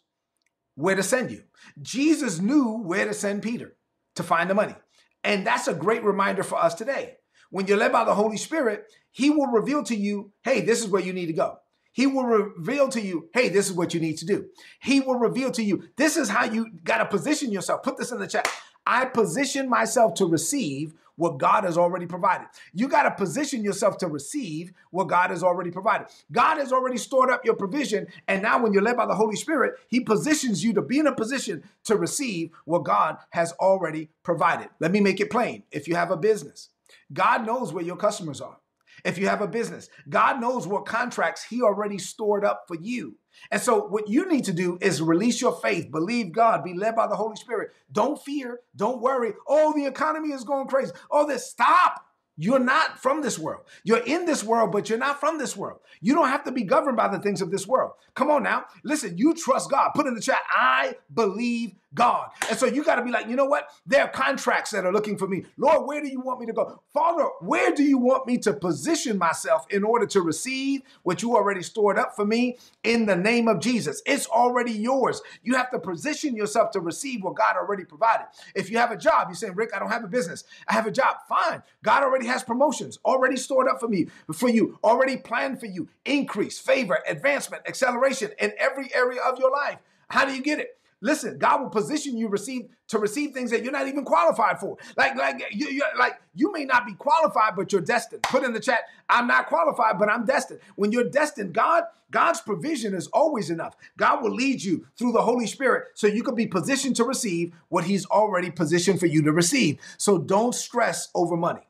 where 0.74 0.96
to 0.96 1.02
send 1.04 1.30
you. 1.30 1.44
Jesus 1.80 2.40
knew 2.40 2.82
where 2.82 3.04
to 3.06 3.14
send 3.14 3.42
Peter 3.42 3.76
to 4.16 4.22
find 4.22 4.50
the 4.50 4.54
money. 4.54 4.74
And 5.22 5.46
that's 5.46 5.68
a 5.68 5.74
great 5.74 6.02
reminder 6.04 6.42
for 6.42 6.58
us 6.58 6.74
today. 6.74 7.16
when 7.54 7.68
you're 7.68 7.78
led 7.78 7.92
by 7.92 8.02
the 8.02 8.16
Holy 8.16 8.36
Spirit, 8.36 8.82
He 9.12 9.30
will 9.30 9.46
reveal 9.46 9.84
to 9.84 9.94
you, 9.94 10.32
hey, 10.42 10.60
this 10.62 10.82
is 10.82 10.88
where 10.88 11.00
you 11.00 11.12
need 11.12 11.26
to 11.26 11.32
go. 11.32 11.58
He 11.94 12.08
will 12.08 12.24
reveal 12.24 12.88
to 12.88 13.00
you, 13.00 13.30
hey, 13.32 13.48
this 13.48 13.70
is 13.70 13.72
what 13.72 13.94
you 13.94 14.00
need 14.00 14.18
to 14.18 14.26
do. 14.26 14.46
He 14.80 15.00
will 15.00 15.14
reveal 15.14 15.52
to 15.52 15.62
you, 15.62 15.84
this 15.96 16.16
is 16.16 16.28
how 16.28 16.44
you 16.44 16.70
got 16.82 16.98
to 16.98 17.06
position 17.06 17.52
yourself. 17.52 17.84
Put 17.84 17.96
this 17.96 18.10
in 18.10 18.18
the 18.18 18.26
chat. 18.26 18.48
I 18.84 19.04
position 19.06 19.68
myself 19.68 20.14
to 20.14 20.26
receive 20.26 20.92
what 21.16 21.38
God 21.38 21.62
has 21.62 21.78
already 21.78 22.06
provided. 22.06 22.48
You 22.72 22.88
got 22.88 23.04
to 23.04 23.12
position 23.12 23.62
yourself 23.62 23.96
to 23.98 24.08
receive 24.08 24.72
what 24.90 25.04
God 25.04 25.30
has 25.30 25.44
already 25.44 25.70
provided. 25.70 26.08
God 26.32 26.58
has 26.58 26.72
already 26.72 26.98
stored 26.98 27.30
up 27.30 27.44
your 27.44 27.54
provision. 27.54 28.08
And 28.26 28.42
now, 28.42 28.60
when 28.60 28.72
you're 28.72 28.82
led 28.82 28.96
by 28.96 29.06
the 29.06 29.14
Holy 29.14 29.36
Spirit, 29.36 29.74
He 29.86 30.00
positions 30.00 30.64
you 30.64 30.72
to 30.72 30.82
be 30.82 30.98
in 30.98 31.06
a 31.06 31.14
position 31.14 31.62
to 31.84 31.96
receive 31.96 32.50
what 32.64 32.82
God 32.82 33.18
has 33.30 33.52
already 33.52 34.10
provided. 34.24 34.68
Let 34.80 34.90
me 34.90 35.00
make 35.00 35.20
it 35.20 35.30
plain. 35.30 35.62
If 35.70 35.86
you 35.86 35.94
have 35.94 36.10
a 36.10 36.16
business, 36.16 36.70
God 37.12 37.46
knows 37.46 37.72
where 37.72 37.84
your 37.84 37.96
customers 37.96 38.40
are. 38.40 38.56
If 39.04 39.18
you 39.18 39.28
have 39.28 39.42
a 39.42 39.46
business, 39.46 39.88
God 40.08 40.40
knows 40.40 40.66
what 40.66 40.86
contracts 40.86 41.44
He 41.44 41.62
already 41.62 41.98
stored 41.98 42.44
up 42.44 42.64
for 42.66 42.76
you. 42.76 43.16
And 43.50 43.60
so, 43.60 43.86
what 43.86 44.08
you 44.08 44.28
need 44.28 44.44
to 44.44 44.52
do 44.52 44.78
is 44.80 45.02
release 45.02 45.40
your 45.40 45.56
faith, 45.60 45.90
believe 45.90 46.32
God, 46.32 46.64
be 46.64 46.74
led 46.74 46.96
by 46.96 47.06
the 47.06 47.16
Holy 47.16 47.36
Spirit. 47.36 47.70
Don't 47.92 48.20
fear, 48.22 48.60
don't 48.76 49.02
worry. 49.02 49.34
Oh, 49.46 49.72
the 49.74 49.86
economy 49.86 50.32
is 50.32 50.44
going 50.44 50.68
crazy. 50.68 50.92
Oh, 51.10 51.26
this, 51.26 51.50
stop. 51.50 52.04
You're 52.36 52.58
not 52.58 52.98
from 52.98 53.22
this 53.22 53.38
world. 53.38 53.62
You're 53.84 54.04
in 54.04 54.26
this 54.26 54.42
world, 54.42 54.72
but 54.72 54.88
you're 54.88 54.98
not 54.98 55.20
from 55.20 55.38
this 55.38 55.56
world. 55.56 55.80
You 56.00 56.14
don't 56.14 56.28
have 56.28 56.44
to 56.44 56.52
be 56.52 56.64
governed 56.64 56.96
by 56.96 57.08
the 57.08 57.20
things 57.20 57.40
of 57.40 57.50
this 57.50 57.66
world. 57.66 57.92
Come 58.14 58.30
on 58.30 58.42
now. 58.42 58.64
Listen, 58.82 59.16
you 59.16 59.34
trust 59.34 59.70
God. 59.70 59.90
Put 59.94 60.06
in 60.06 60.14
the 60.14 60.20
chat, 60.20 60.40
I 60.50 60.96
believe 61.12 61.74
God. 61.94 62.30
And 62.50 62.58
so 62.58 62.66
you 62.66 62.84
got 62.84 62.96
to 62.96 63.02
be 63.02 63.10
like, 63.10 63.28
you 63.28 63.36
know 63.36 63.44
what? 63.44 63.68
There 63.86 64.02
are 64.02 64.08
contracts 64.08 64.72
that 64.72 64.84
are 64.84 64.92
looking 64.92 65.16
for 65.16 65.28
me. 65.28 65.44
Lord, 65.56 65.86
where 65.86 66.02
do 66.02 66.08
you 66.08 66.20
want 66.20 66.40
me 66.40 66.46
to 66.46 66.52
go? 66.52 66.80
Father, 66.92 67.24
where 67.40 67.72
do 67.72 67.84
you 67.84 67.98
want 67.98 68.26
me 68.26 68.36
to 68.38 68.52
position 68.52 69.16
myself 69.16 69.66
in 69.70 69.84
order 69.84 70.06
to 70.06 70.20
receive 70.20 70.82
what 71.04 71.22
you 71.22 71.36
already 71.36 71.62
stored 71.62 71.98
up 71.98 72.16
for 72.16 72.24
me 72.24 72.58
in 72.82 73.06
the 73.06 73.16
name 73.16 73.46
of 73.46 73.60
Jesus? 73.60 74.02
It's 74.06 74.26
already 74.26 74.72
yours. 74.72 75.22
You 75.42 75.54
have 75.54 75.70
to 75.70 75.78
position 75.78 76.34
yourself 76.34 76.72
to 76.72 76.80
receive 76.80 77.22
what 77.22 77.36
God 77.36 77.56
already 77.56 77.84
provided. 77.84 78.26
If 78.54 78.70
you 78.70 78.78
have 78.78 78.90
a 78.90 78.96
job, 78.96 79.28
you're 79.28 79.36
saying, 79.36 79.54
Rick, 79.54 79.70
I 79.74 79.78
don't 79.78 79.90
have 79.90 80.04
a 80.04 80.08
business. 80.08 80.44
I 80.66 80.72
have 80.72 80.86
a 80.86 80.92
job. 80.92 81.16
Fine. 81.28 81.62
God 81.82 82.02
already 82.02 82.23
has 82.24 82.42
promotions 82.42 82.98
already 83.04 83.36
stored 83.36 83.68
up 83.68 83.80
for 83.80 83.88
me, 83.88 84.06
for 84.32 84.48
you, 84.48 84.78
already 84.82 85.16
planned 85.16 85.60
for 85.60 85.66
you, 85.66 85.88
increase, 86.04 86.58
favor, 86.58 86.98
advancement, 87.08 87.62
acceleration 87.66 88.30
in 88.38 88.52
every 88.58 88.92
area 88.94 89.20
of 89.22 89.38
your 89.38 89.50
life. 89.50 89.78
How 90.08 90.24
do 90.24 90.34
you 90.34 90.42
get 90.42 90.58
it? 90.58 90.78
Listen, 91.04 91.36
God 91.36 91.60
will 91.60 91.68
position 91.68 92.16
you 92.16 92.28
receive 92.28 92.70
to 92.88 92.98
receive 92.98 93.32
things 93.32 93.50
that 93.50 93.62
you're 93.62 93.72
not 93.72 93.88
even 93.88 94.06
qualified 94.06 94.58
for. 94.58 94.78
Like, 94.96 95.16
like 95.16 95.44
you, 95.52 95.82
like 95.98 96.14
you 96.34 96.50
may 96.50 96.64
not 96.64 96.86
be 96.86 96.94
qualified, 96.94 97.56
but 97.56 97.72
you're 97.72 97.82
destined. 97.82 98.22
Put 98.22 98.42
in 98.42 98.54
the 98.54 98.60
chat, 98.60 98.80
I'm 99.10 99.26
not 99.26 99.46
qualified, 99.46 99.98
but 99.98 100.08
I'm 100.08 100.24
destined. 100.24 100.60
When 100.76 100.92
you're 100.92 101.10
destined, 101.10 101.52
God, 101.52 101.84
God's 102.10 102.40
provision 102.40 102.94
is 102.94 103.08
always 103.08 103.50
enough. 103.50 103.76
God 103.98 104.22
will 104.22 104.32
lead 104.34 104.62
you 104.62 104.86
through 104.96 105.12
the 105.12 105.20
Holy 105.20 105.46
Spirit 105.46 105.88
so 105.94 106.06
you 106.06 106.22
can 106.22 106.34
be 106.34 106.46
positioned 106.46 106.96
to 106.96 107.04
receive 107.04 107.52
what 107.68 107.84
He's 107.84 108.06
already 108.06 108.50
positioned 108.50 108.98
for 108.98 109.06
you 109.06 109.20
to 109.24 109.32
receive. 109.32 109.80
So 109.98 110.16
don't 110.16 110.54
stress 110.54 111.08
over 111.14 111.36
money. 111.36 111.68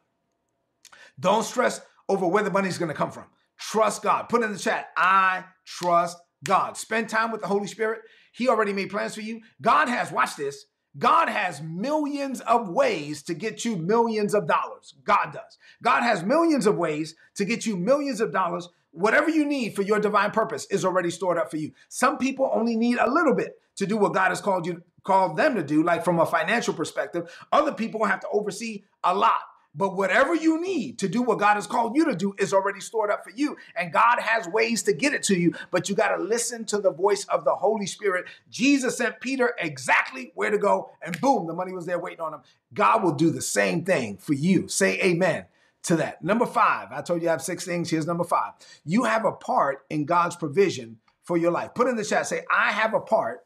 Don't 1.18 1.44
stress 1.44 1.80
over 2.08 2.26
where 2.26 2.42
the 2.42 2.50
money's 2.50 2.78
going 2.78 2.90
to 2.90 2.94
come 2.94 3.10
from. 3.10 3.24
Trust 3.58 4.02
God. 4.02 4.28
Put 4.28 4.42
in 4.42 4.52
the 4.52 4.58
chat, 4.58 4.88
I 4.96 5.44
trust 5.64 6.18
God. 6.44 6.76
Spend 6.76 7.08
time 7.08 7.30
with 7.30 7.40
the 7.40 7.46
Holy 7.46 7.66
Spirit. 7.66 8.00
He 8.32 8.48
already 8.48 8.72
made 8.72 8.90
plans 8.90 9.14
for 9.14 9.20
you. 9.20 9.40
God 9.62 9.88
has, 9.88 10.10
watch 10.10 10.36
this, 10.36 10.66
God 10.96 11.28
has 11.28 11.60
millions 11.62 12.40
of 12.42 12.68
ways 12.68 13.22
to 13.24 13.34
get 13.34 13.64
you 13.64 13.76
millions 13.76 14.34
of 14.34 14.46
dollars. 14.46 14.94
God 15.04 15.32
does. 15.32 15.58
God 15.82 16.02
has 16.02 16.22
millions 16.22 16.66
of 16.66 16.76
ways 16.76 17.14
to 17.36 17.44
get 17.44 17.66
you 17.66 17.76
millions 17.76 18.20
of 18.20 18.32
dollars. 18.32 18.68
Whatever 18.92 19.30
you 19.30 19.44
need 19.44 19.74
for 19.74 19.82
your 19.82 19.98
divine 19.98 20.30
purpose 20.30 20.66
is 20.70 20.84
already 20.84 21.10
stored 21.10 21.38
up 21.38 21.50
for 21.50 21.56
you. 21.56 21.72
Some 21.88 22.16
people 22.16 22.50
only 22.54 22.76
need 22.76 22.98
a 22.98 23.10
little 23.10 23.34
bit 23.34 23.54
to 23.76 23.86
do 23.86 23.96
what 23.96 24.14
God 24.14 24.28
has 24.28 24.40
called 24.40 24.66
you 24.66 24.82
called 25.02 25.36
them 25.36 25.54
to 25.54 25.62
do 25.62 25.82
like 25.82 26.04
from 26.04 26.18
a 26.18 26.26
financial 26.26 26.72
perspective. 26.72 27.30
Other 27.52 27.72
people 27.72 28.04
have 28.04 28.20
to 28.20 28.28
oversee 28.32 28.84
a 29.02 29.14
lot. 29.14 29.40
But 29.74 29.96
whatever 29.96 30.34
you 30.34 30.60
need 30.60 30.98
to 31.00 31.08
do 31.08 31.22
what 31.22 31.40
God 31.40 31.54
has 31.54 31.66
called 31.66 31.96
you 31.96 32.04
to 32.04 32.14
do 32.14 32.34
is 32.38 32.52
already 32.52 32.80
stored 32.80 33.10
up 33.10 33.24
for 33.24 33.30
you. 33.30 33.56
And 33.76 33.92
God 33.92 34.20
has 34.20 34.46
ways 34.46 34.82
to 34.84 34.92
get 34.92 35.14
it 35.14 35.22
to 35.24 35.38
you, 35.38 35.54
but 35.70 35.88
you 35.88 35.94
got 35.94 36.16
to 36.16 36.22
listen 36.22 36.64
to 36.66 36.78
the 36.78 36.92
voice 36.92 37.24
of 37.24 37.44
the 37.44 37.54
Holy 37.54 37.86
Spirit. 37.86 38.26
Jesus 38.50 38.96
sent 38.96 39.20
Peter 39.20 39.54
exactly 39.58 40.32
where 40.34 40.50
to 40.50 40.58
go, 40.58 40.90
and 41.02 41.20
boom, 41.20 41.46
the 41.46 41.54
money 41.54 41.72
was 41.72 41.86
there 41.86 41.98
waiting 41.98 42.20
on 42.20 42.34
him. 42.34 42.40
God 42.72 43.02
will 43.02 43.14
do 43.14 43.30
the 43.30 43.42
same 43.42 43.84
thing 43.84 44.16
for 44.18 44.34
you. 44.34 44.68
Say 44.68 45.00
amen 45.00 45.46
to 45.84 45.96
that. 45.96 46.22
Number 46.22 46.46
five, 46.46 46.88
I 46.92 47.02
told 47.02 47.22
you 47.22 47.28
I 47.28 47.32
have 47.32 47.42
six 47.42 47.64
things. 47.64 47.90
Here's 47.90 48.06
number 48.06 48.24
five. 48.24 48.52
You 48.84 49.04
have 49.04 49.24
a 49.24 49.32
part 49.32 49.84
in 49.90 50.04
God's 50.04 50.36
provision 50.36 50.98
for 51.22 51.36
your 51.36 51.50
life. 51.50 51.74
Put 51.74 51.88
in 51.88 51.96
the 51.96 52.04
chat, 52.04 52.26
say, 52.26 52.44
I 52.50 52.72
have 52.72 52.94
a 52.94 53.00
part 53.00 53.44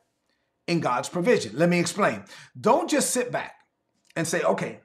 in 0.66 0.80
God's 0.80 1.08
provision. 1.08 1.52
Let 1.56 1.68
me 1.68 1.78
explain. 1.78 2.24
Don't 2.60 2.90
just 2.90 3.10
sit 3.10 3.32
back 3.32 3.54
and 4.14 4.26
say, 4.26 4.42
okay, 4.42 4.80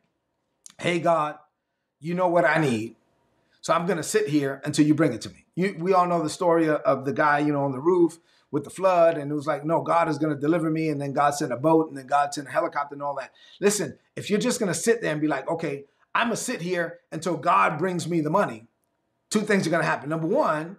hey, 0.83 0.99
God, 0.99 1.37
you 2.01 2.13
know 2.13 2.27
what 2.27 2.43
I 2.43 2.59
need. 2.59 2.97
So 3.61 3.73
I'm 3.73 3.85
going 3.85 3.97
to 3.97 4.03
sit 4.03 4.27
here 4.27 4.61
until 4.65 4.85
you 4.85 4.93
bring 4.93 5.13
it 5.13 5.21
to 5.21 5.29
me. 5.29 5.45
You, 5.55 5.77
we 5.79 5.93
all 5.93 6.05
know 6.05 6.21
the 6.21 6.29
story 6.29 6.67
of 6.67 7.05
the 7.05 7.13
guy, 7.13 7.39
you 7.39 7.53
know, 7.53 7.63
on 7.63 7.71
the 7.71 7.79
roof 7.79 8.19
with 8.51 8.65
the 8.65 8.69
flood. 8.69 9.17
And 9.17 9.31
it 9.31 9.33
was 9.33 9.47
like, 9.47 9.63
no, 9.63 9.81
God 9.81 10.09
is 10.09 10.17
going 10.17 10.35
to 10.35 10.39
deliver 10.39 10.69
me. 10.69 10.89
And 10.89 10.99
then 10.99 11.13
God 11.13 11.35
sent 11.35 11.53
a 11.53 11.57
boat 11.57 11.87
and 11.87 11.97
then 11.97 12.05
God 12.05 12.33
sent 12.33 12.49
a 12.49 12.51
helicopter 12.51 12.95
and 12.95 13.01
all 13.01 13.15
that. 13.15 13.31
Listen, 13.61 13.97
if 14.17 14.29
you're 14.29 14.39
just 14.39 14.59
going 14.59 14.71
to 14.71 14.77
sit 14.77 15.01
there 15.01 15.13
and 15.13 15.21
be 15.21 15.27
like, 15.27 15.49
okay, 15.49 15.85
I'm 16.13 16.27
going 16.27 16.35
to 16.35 16.43
sit 16.43 16.61
here 16.61 16.99
until 17.13 17.37
God 17.37 17.77
brings 17.77 18.05
me 18.05 18.19
the 18.19 18.29
money, 18.29 18.67
two 19.29 19.41
things 19.41 19.65
are 19.65 19.69
going 19.69 19.83
to 19.83 19.89
happen. 19.89 20.09
Number 20.09 20.27
one, 20.27 20.75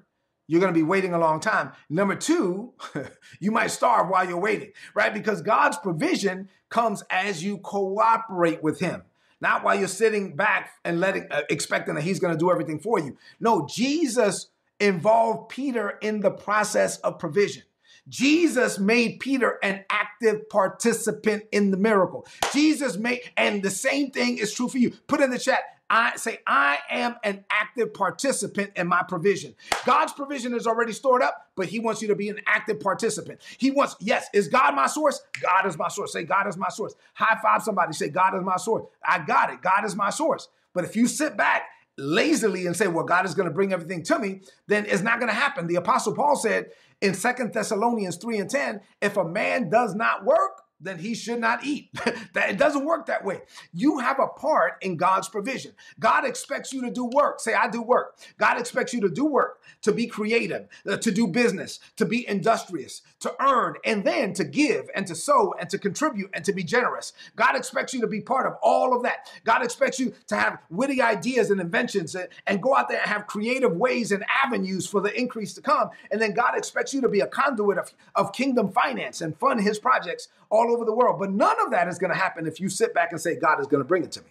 you're 0.46 0.60
going 0.60 0.72
to 0.72 0.78
be 0.78 0.84
waiting 0.84 1.14
a 1.14 1.18
long 1.18 1.40
time. 1.40 1.72
Number 1.88 2.14
two, 2.14 2.74
you 3.40 3.50
might 3.50 3.68
starve 3.68 4.10
while 4.10 4.28
you're 4.28 4.38
waiting, 4.38 4.72
right? 4.94 5.14
Because 5.14 5.40
God's 5.40 5.78
provision 5.78 6.50
comes 6.68 7.02
as 7.08 7.42
you 7.42 7.56
cooperate 7.56 8.62
with 8.62 8.80
Him. 8.80 9.04
Not 9.44 9.62
while 9.62 9.78
you're 9.78 9.88
sitting 9.88 10.36
back 10.36 10.70
and 10.86 11.00
letting, 11.00 11.26
uh, 11.30 11.42
expecting 11.50 11.96
that 11.96 12.02
he's 12.02 12.18
going 12.18 12.32
to 12.32 12.38
do 12.38 12.50
everything 12.50 12.78
for 12.78 12.98
you. 12.98 13.18
No, 13.38 13.68
Jesus 13.70 14.46
involved 14.80 15.50
Peter 15.50 15.98
in 16.00 16.20
the 16.20 16.30
process 16.30 16.96
of 17.00 17.18
provision. 17.18 17.62
Jesus 18.08 18.78
made 18.78 19.20
Peter 19.20 19.58
an 19.62 19.84
active 19.90 20.48
participant 20.48 21.44
in 21.52 21.72
the 21.72 21.76
miracle. 21.76 22.26
Jesus 22.54 22.96
made, 22.96 23.20
and 23.36 23.62
the 23.62 23.68
same 23.68 24.10
thing 24.10 24.38
is 24.38 24.50
true 24.54 24.66
for 24.66 24.78
you. 24.78 24.92
Put 25.08 25.20
in 25.20 25.28
the 25.28 25.38
chat, 25.38 25.60
I 25.90 26.16
say, 26.16 26.38
I 26.46 26.78
am 26.90 27.16
an 27.22 27.44
active 27.50 27.92
participant 27.92 28.72
in 28.76 28.86
my 28.88 29.02
provision. 29.06 29.54
God's 29.84 30.12
provision 30.12 30.54
is 30.54 30.66
already 30.66 30.92
stored 30.92 31.22
up, 31.22 31.48
but 31.56 31.66
He 31.66 31.78
wants 31.78 32.00
you 32.00 32.08
to 32.08 32.14
be 32.14 32.28
an 32.28 32.40
active 32.46 32.80
participant. 32.80 33.40
He 33.58 33.70
wants, 33.70 33.96
yes, 34.00 34.26
is 34.32 34.48
God 34.48 34.74
my 34.74 34.86
source? 34.86 35.20
God 35.42 35.66
is 35.66 35.78
my 35.78 35.88
source. 35.88 36.12
Say, 36.12 36.24
God 36.24 36.48
is 36.48 36.56
my 36.56 36.68
source. 36.70 36.94
High 37.12 37.38
five 37.42 37.62
somebody, 37.62 37.92
say, 37.92 38.08
God 38.08 38.34
is 38.34 38.42
my 38.42 38.56
source. 38.56 38.84
I 39.06 39.18
got 39.24 39.52
it. 39.52 39.62
God 39.62 39.84
is 39.84 39.94
my 39.94 40.10
source. 40.10 40.48
But 40.72 40.84
if 40.84 40.96
you 40.96 41.06
sit 41.06 41.36
back 41.36 41.64
lazily 41.96 42.66
and 42.66 42.76
say, 42.76 42.88
well, 42.88 43.04
God 43.04 43.24
is 43.24 43.34
going 43.34 43.48
to 43.48 43.54
bring 43.54 43.72
everything 43.72 44.02
to 44.04 44.18
me, 44.18 44.40
then 44.66 44.86
it's 44.86 45.02
not 45.02 45.20
going 45.20 45.30
to 45.30 45.34
happen. 45.34 45.66
The 45.66 45.76
Apostle 45.76 46.14
Paul 46.14 46.36
said 46.36 46.70
in 47.00 47.14
Second 47.14 47.52
Thessalonians 47.52 48.16
3 48.16 48.38
and 48.38 48.50
10, 48.50 48.80
if 49.00 49.16
a 49.16 49.24
man 49.24 49.70
does 49.70 49.94
not 49.94 50.24
work, 50.24 50.62
then 50.80 50.98
he 50.98 51.14
should 51.14 51.40
not 51.40 51.64
eat. 51.64 51.90
that 52.34 52.50
it 52.50 52.58
doesn't 52.58 52.84
work 52.84 53.06
that 53.06 53.24
way. 53.24 53.40
You 53.72 53.98
have 53.98 54.18
a 54.18 54.26
part 54.26 54.74
in 54.82 54.96
God's 54.96 55.28
provision. 55.28 55.72
God 55.98 56.24
expects 56.24 56.72
you 56.72 56.82
to 56.82 56.90
do 56.90 57.06
work. 57.06 57.40
Say, 57.40 57.54
I 57.54 57.68
do 57.68 57.82
work. 57.82 58.16
God 58.38 58.58
expects 58.58 58.92
you 58.92 59.00
to 59.00 59.08
do 59.08 59.24
work, 59.24 59.62
to 59.82 59.92
be 59.92 60.06
creative, 60.06 60.68
uh, 60.86 60.96
to 60.98 61.10
do 61.10 61.26
business, 61.26 61.80
to 61.96 62.04
be 62.04 62.28
industrious, 62.28 63.02
to 63.20 63.34
earn, 63.40 63.74
and 63.84 64.04
then 64.04 64.32
to 64.34 64.44
give 64.44 64.88
and 64.94 65.06
to 65.06 65.14
sow 65.14 65.54
and 65.58 65.70
to 65.70 65.78
contribute 65.78 66.30
and 66.34 66.44
to 66.44 66.52
be 66.52 66.62
generous. 66.62 67.12
God 67.36 67.56
expects 67.56 67.94
you 67.94 68.00
to 68.00 68.06
be 68.06 68.20
part 68.20 68.46
of 68.46 68.54
all 68.62 68.94
of 68.94 69.02
that. 69.04 69.30
God 69.44 69.64
expects 69.64 69.98
you 69.98 70.12
to 70.28 70.36
have 70.36 70.58
witty 70.70 71.00
ideas 71.00 71.50
and 71.50 71.60
inventions 71.60 72.14
and, 72.14 72.28
and 72.46 72.62
go 72.62 72.76
out 72.76 72.88
there 72.88 73.00
and 73.00 73.08
have 73.08 73.26
creative 73.26 73.76
ways 73.76 74.12
and 74.12 74.24
avenues 74.44 74.86
for 74.86 75.00
the 75.00 75.18
increase 75.18 75.54
to 75.54 75.62
come. 75.62 75.90
And 76.10 76.20
then 76.20 76.34
God 76.34 76.56
expects 76.56 76.92
you 76.92 77.00
to 77.00 77.08
be 77.08 77.20
a 77.20 77.26
conduit 77.26 77.78
of, 77.78 77.92
of 78.14 78.32
kingdom 78.32 78.70
finance 78.70 79.20
and 79.20 79.38
fund 79.38 79.60
his 79.60 79.78
projects 79.78 80.28
all 80.50 80.63
over 80.70 80.84
the 80.84 80.94
world. 80.94 81.18
But 81.18 81.30
none 81.32 81.56
of 81.64 81.70
that 81.70 81.88
is 81.88 81.98
going 81.98 82.12
to 82.12 82.18
happen 82.18 82.46
if 82.46 82.60
you 82.60 82.68
sit 82.68 82.94
back 82.94 83.12
and 83.12 83.20
say, 83.20 83.36
God 83.36 83.60
is 83.60 83.66
going 83.66 83.82
to 83.82 83.88
bring 83.88 84.04
it 84.04 84.12
to 84.12 84.20
me. 84.20 84.28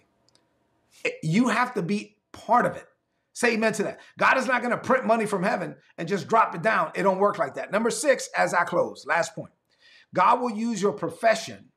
Eh, 1.04 1.10
you 1.22 1.48
have 1.48 1.74
to 1.74 1.82
be 1.82 2.16
part 2.32 2.66
of 2.66 2.76
it. 2.76 2.86
Say 3.32 3.54
amen 3.54 3.72
to 3.74 3.82
that. 3.82 4.00
God 4.16 4.38
is 4.38 4.46
not 4.46 4.62
going 4.62 4.70
to 4.70 4.78
print 4.78 5.04
money 5.06 5.26
from 5.26 5.42
heaven 5.42 5.74
and 5.98 6.06
just 6.06 6.28
drop 6.28 6.54
it 6.54 6.62
down. 6.62 6.92
It 6.94 7.02
don't 7.02 7.18
work 7.18 7.38
like 7.38 7.54
that. 7.54 7.72
Number 7.72 7.90
six, 7.90 8.28
as 8.36 8.54
I 8.54 8.62
close, 8.64 9.04
last 9.06 9.34
point. 9.34 9.50
God 10.14 10.40
will 10.40 10.52
use 10.52 10.80
your 10.80 10.92
profession 10.92 11.70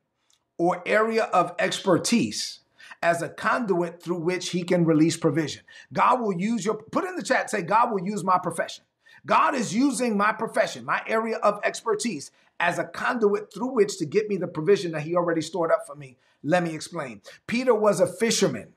or 0.60 0.84
area 0.86 1.24
of 1.24 1.56
expertise 1.58 2.60
as 3.02 3.22
a 3.22 3.30
conduit 3.30 4.02
through 4.02 4.20
which 4.20 4.50
he 4.50 4.64
can 4.64 4.86
release 4.86 5.18
provision. 5.18 5.64
God 5.94 6.22
will 6.22 6.34
use 6.34 6.64
your, 6.66 6.76
put 6.76 7.06
in 7.06 7.16
the 7.16 7.24
chat, 7.24 7.50
say, 7.50 7.64
God 7.64 7.92
will 7.92 8.06
use 8.06 8.24
my 8.24 8.38
profession. 8.38 8.84
God 9.26 9.56
is 9.56 9.74
using 9.74 10.16
my 10.16 10.32
profession, 10.32 10.86
my 10.86 11.02
area 11.08 11.38
of 11.38 11.60
expertise, 11.64 12.32
as 12.60 12.80
a 12.80 12.84
conduit 12.84 13.54
through 13.54 13.74
which 13.74 13.98
to 13.98 14.06
get 14.06 14.30
me 14.30 14.38
the 14.38 14.48
provision 14.48 14.92
that 14.92 15.02
he 15.02 15.16
already 15.16 15.42
stored 15.42 15.72
up 15.72 15.86
for 15.86 15.96
me. 15.96 16.18
Let 16.44 16.64
me 16.64 16.74
explain. 16.74 17.22
Peter 17.46 17.74
was 17.74 18.00
a 18.00 18.08
fisherman. 18.08 18.74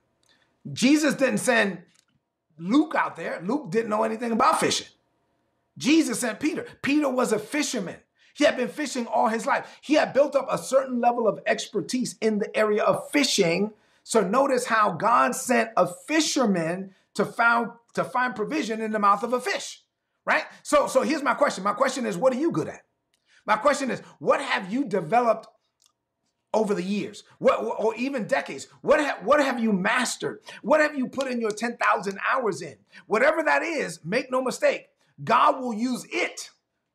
Jesus 0.73 1.15
didn't 1.15 1.39
send 1.39 1.79
Luke 2.59 2.95
out 2.95 3.17
there. 3.17 3.41
Luke 3.45 3.71
didn't 3.71 3.91
know 3.91 4.03
anything 4.03 4.33
about 4.33 4.61
fishing. 4.61 4.89
Jesus 5.79 6.21
sent 6.21 6.41
Peter. 6.41 6.67
Peter 6.83 7.09
was 7.09 7.33
a 7.33 7.39
fisherman. 7.39 7.97
He 8.35 8.45
had 8.45 8.57
been 8.57 8.69
fishing 8.69 9.07
all 9.07 9.29
his 9.29 9.47
life. 9.47 9.79
He 9.81 9.95
had 9.95 10.13
built 10.13 10.37
up 10.37 10.47
a 10.51 10.59
certain 10.59 11.01
level 11.01 11.27
of 11.27 11.41
expertise 11.47 12.17
in 12.21 12.39
the 12.39 12.55
area 12.57 12.83
of 12.83 13.11
fishing. 13.11 13.73
So 14.03 14.21
notice 14.21 14.67
how 14.67 14.93
God 14.93 15.35
sent 15.35 15.71
a 15.77 15.87
fisherman 15.87 16.95
to 17.15 17.25
found 17.25 17.73
to 17.95 18.05
find 18.05 18.37
provision 18.37 18.81
in 18.81 18.93
the 18.93 18.99
mouth 18.99 19.23
of 19.23 19.33
a 19.33 19.41
fish. 19.41 19.83
Right? 20.25 20.45
So 20.63 20.87
so 20.87 21.03
here's 21.03 21.23
my 21.23 21.35
question. 21.35 21.65
My 21.65 21.73
question 21.73 22.07
is 22.07 22.17
what 22.17 22.33
are 22.33 22.39
you 22.39 22.53
good 22.53 22.69
at? 22.69 22.83
My 23.51 23.57
question 23.57 23.91
is 23.91 23.99
what 24.21 24.41
have 24.41 24.73
you 24.73 24.85
developed 24.85 25.49
over 26.55 26.73
the 26.73 26.85
years, 26.85 27.25
what, 27.39 27.57
or 27.59 27.97
even 27.97 28.29
decades. 28.29 28.69
What, 28.81 29.01
ha- 29.01 29.19
what 29.25 29.41
have 29.45 29.59
you 29.59 29.73
mastered? 29.73 30.39
What 30.63 30.81
have 30.81 30.97
you 30.97 31.09
put 31.09 31.29
in 31.29 31.41
your 31.41 31.51
10,000 31.51 32.19
hours 32.33 32.63
in? 32.63 32.77
Whatever 33.07 33.43
that 33.43 33.63
is, 33.65 34.05
make 34.05 34.31
no 34.31 34.41
mistake, 34.41 34.87
God 35.25 35.61
will 35.61 35.75
use 35.75 36.07
it 36.13 36.51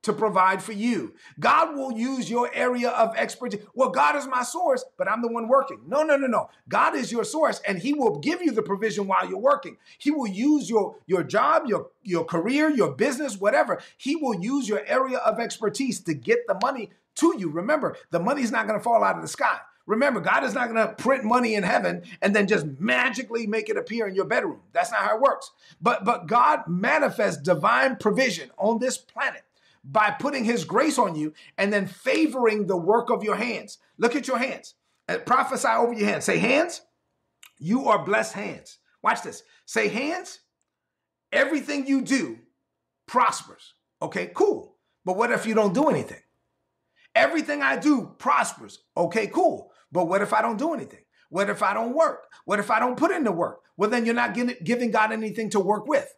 to 0.06 0.14
provide 0.14 0.62
for 0.62 0.72
you. 0.72 1.16
God 1.40 1.76
will 1.76 1.92
use 1.92 2.30
your 2.30 2.50
area 2.54 2.90
of 2.90 3.16
expertise. 3.16 3.62
Well, 3.74 3.90
God 3.90 4.16
is 4.16 4.28
my 4.28 4.44
source, 4.44 4.86
but 4.98 5.10
I'm 5.10 5.22
the 5.22 5.32
one 5.32 5.48
working. 5.48 5.82
No, 5.88 6.04
no, 6.04 6.16
no, 6.16 6.28
no. 6.28 6.50
God 6.70 6.96
is 6.96 7.12
your 7.12 7.24
source 7.24 7.60
and 7.68 7.80
he 7.80 7.94
will 7.94 8.20
give 8.20 8.42
you 8.42 8.52
the 8.52 8.62
provision 8.62 9.08
while 9.08 9.28
you're 9.28 9.40
working. 9.40 9.78
He 9.98 10.12
will 10.12 10.28
use 10.28 10.70
your 10.70 10.96
your 11.08 11.24
job, 11.24 11.64
your 11.66 11.90
your 12.04 12.24
career, 12.24 12.70
your 12.70 12.92
business, 12.92 13.40
whatever. 13.40 13.82
He 13.98 14.16
will 14.16 14.36
use 14.36 14.70
your 14.70 14.86
area 14.86 15.18
of 15.18 15.40
expertise 15.40 16.00
to 16.02 16.14
get 16.14 16.46
the 16.48 16.58
money 16.62 16.92
to 17.16 17.36
you. 17.38 17.50
Remember, 17.50 17.98
the 18.12 18.20
money's 18.20 18.52
not 18.52 18.68
going 18.68 18.80
to 18.80 18.84
fall 18.84 19.04
out 19.04 19.16
of 19.16 19.24
the 19.24 19.28
sky. 19.28 19.58
Remember, 19.88 20.20
God 20.20 20.44
is 20.44 20.54
not 20.54 20.72
going 20.72 20.88
to 20.88 20.94
print 20.94 21.24
money 21.24 21.54
in 21.54 21.64
heaven 21.64 22.04
and 22.22 22.36
then 22.36 22.48
just 22.48 22.66
magically 22.80 23.46
make 23.46 23.70
it 23.70 23.78
appear 23.78 24.08
in 24.08 24.16
your 24.16 24.26
bedroom. 24.26 24.62
That's 24.74 24.92
not 24.92 25.02
how 25.02 25.16
it 25.16 25.22
works. 25.22 25.52
But 25.82 26.06
but 26.06 26.28
God 26.28 26.68
manifests 26.68 27.42
divine 27.42 27.96
provision 27.98 28.52
on 28.58 28.80
this 28.80 28.98
planet 28.98 29.44
by 29.92 30.12
putting 30.12 30.44
his 30.44 30.66
grace 30.66 30.98
on 30.98 31.16
you 31.16 31.34
and 31.58 31.72
then 31.72 31.86
favoring 31.86 32.66
the 32.66 32.78
work 32.78 33.10
of 33.10 33.24
your 33.24 33.36
hands. 33.36 33.78
Look 33.98 34.16
at 34.16 34.28
your 34.28 34.38
hands. 34.38 34.76
And 35.08 35.26
prophesy 35.26 35.68
over 35.68 35.94
your 35.94 36.10
hands. 36.10 36.26
Say 36.26 36.40
hands, 36.40 36.82
you 37.60 37.88
are 37.88 38.04
blessed 38.04 38.34
hands. 38.34 38.80
Watch 39.04 39.22
this. 39.22 39.44
Say 39.66 39.88
hands, 39.88 40.40
everything 41.32 41.86
you 41.86 42.02
do 42.02 42.40
prospers. 43.06 43.76
Okay, 44.02 44.32
cool. 44.34 44.76
But 45.06 45.18
what 45.18 45.32
if 45.32 45.46
you 45.46 45.54
don't 45.54 45.74
do 45.74 45.90
anything? 45.90 46.22
Everything 47.14 47.62
I 47.62 47.78
do 47.78 48.16
prospers. 48.18 48.80
Okay, 48.98 49.28
cool. 49.28 49.72
But 49.92 50.08
what 50.08 50.22
if 50.22 50.34
I 50.34 50.42
don't 50.42 50.58
do 50.58 50.74
anything? 50.74 51.05
What 51.36 51.50
if 51.50 51.62
I 51.62 51.74
don't 51.74 51.94
work? 51.94 52.30
What 52.46 52.60
if 52.60 52.72
I 52.72 52.80
don't 52.80 52.96
put 52.96 53.12
in 53.12 53.26
the 53.26 53.32
work? 53.34 53.60
Well, 53.76 53.90
then 53.90 54.06
you're 54.06 54.16
not 54.16 54.34
giving 54.34 54.90
God 54.90 55.12
anything 55.12 55.50
to 55.50 55.60
work 55.60 55.86
with. 55.86 56.16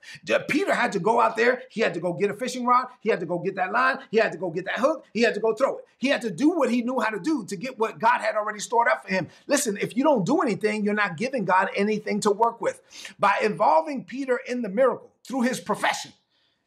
Peter 0.47 0.75
had 0.75 0.91
to 0.91 0.99
go 0.99 1.19
out 1.19 1.35
there. 1.35 1.63
He 1.71 1.81
had 1.81 1.95
to 1.95 1.99
go 1.99 2.13
get 2.13 2.29
a 2.29 2.35
fishing 2.35 2.67
rod. 2.67 2.85
He 2.99 3.09
had 3.09 3.19
to 3.21 3.25
go 3.25 3.39
get 3.39 3.55
that 3.55 3.71
line. 3.71 3.97
He 4.11 4.17
had 4.17 4.31
to 4.33 4.37
go 4.37 4.51
get 4.51 4.65
that 4.65 4.77
hook. 4.77 5.05
He 5.13 5.21
had 5.21 5.33
to 5.33 5.39
go 5.39 5.55
throw 5.55 5.79
it. 5.79 5.85
He 5.97 6.09
had 6.09 6.21
to 6.21 6.29
do 6.29 6.51
what 6.51 6.69
he 6.69 6.83
knew 6.83 6.99
how 6.99 7.09
to 7.09 7.19
do 7.19 7.43
to 7.45 7.55
get 7.55 7.79
what 7.79 7.97
God 7.97 8.21
had 8.21 8.35
already 8.35 8.59
stored 8.59 8.87
up 8.87 9.07
for 9.07 9.09
him. 9.11 9.27
Listen, 9.47 9.75
if 9.81 9.97
you 9.97 10.03
don't 10.03 10.23
do 10.23 10.41
anything, 10.41 10.83
you're 10.83 10.93
not 10.93 11.17
giving 11.17 11.45
God 11.45 11.69
anything 11.75 12.19
to 12.19 12.29
work 12.29 12.61
with. 12.61 12.79
By 13.17 13.39
involving 13.41 14.05
Peter 14.05 14.39
in 14.47 14.61
the 14.61 14.69
miracle 14.69 15.09
through 15.27 15.41
his 15.41 15.59
profession, 15.59 16.11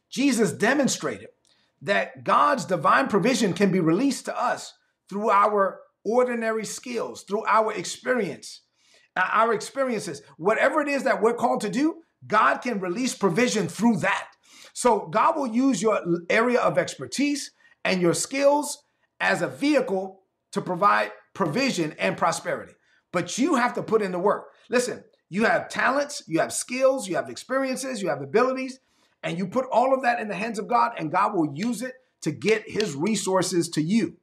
Jesus 0.09 0.51
demonstrated 0.51 1.29
that 1.83 2.25
God's 2.25 2.65
divine 2.65 3.07
provision 3.07 3.53
can 3.53 3.71
be 3.71 3.79
released 3.79 4.25
to 4.25 4.37
us 4.37 4.73
through 5.07 5.29
our 5.29 5.79
ordinary 6.03 6.65
skills, 6.65 7.23
through 7.23 7.45
our 7.45 7.73
experience, 7.73 8.61
uh, 9.15 9.27
our 9.31 9.53
experiences. 9.53 10.21
Whatever 10.37 10.81
it 10.81 10.87
is 10.87 11.03
that 11.03 11.21
we're 11.21 11.33
called 11.33 11.61
to 11.61 11.69
do, 11.69 12.01
God 12.27 12.57
can 12.57 12.79
release 12.79 13.15
provision 13.15 13.67
through 13.67 13.97
that. 13.97 14.27
So 14.73 15.07
God 15.07 15.35
will 15.35 15.47
use 15.47 15.81
your 15.81 16.01
area 16.29 16.59
of 16.59 16.77
expertise 16.77 17.51
and 17.83 18.01
your 18.01 18.13
skills 18.13 18.83
as 19.19 19.41
a 19.41 19.47
vehicle 19.47 20.21
to 20.51 20.61
provide 20.61 21.11
provision 21.33 21.93
and 21.99 22.17
prosperity. 22.17 22.73
But 23.11 23.37
you 23.37 23.55
have 23.55 23.73
to 23.73 23.83
put 23.83 24.01
in 24.01 24.11
the 24.11 24.19
work. 24.19 24.47
Listen, 24.69 25.03
you 25.29 25.45
have 25.45 25.69
talents, 25.69 26.23
you 26.27 26.39
have 26.39 26.53
skills, 26.53 27.07
you 27.07 27.15
have 27.15 27.29
experiences, 27.29 28.01
you 28.01 28.09
have 28.09 28.21
abilities. 28.21 28.79
And 29.23 29.37
you 29.37 29.47
put 29.47 29.65
all 29.71 29.93
of 29.93 30.01
that 30.01 30.19
in 30.19 30.27
the 30.27 30.35
hands 30.35 30.57
of 30.57 30.67
God, 30.67 30.93
and 30.97 31.11
God 31.11 31.35
will 31.35 31.53
use 31.53 31.81
it 31.81 31.93
to 32.21 32.31
get 32.31 32.69
his 32.69 32.95
resources 32.95 33.69
to 33.69 33.81
you. 33.81 34.17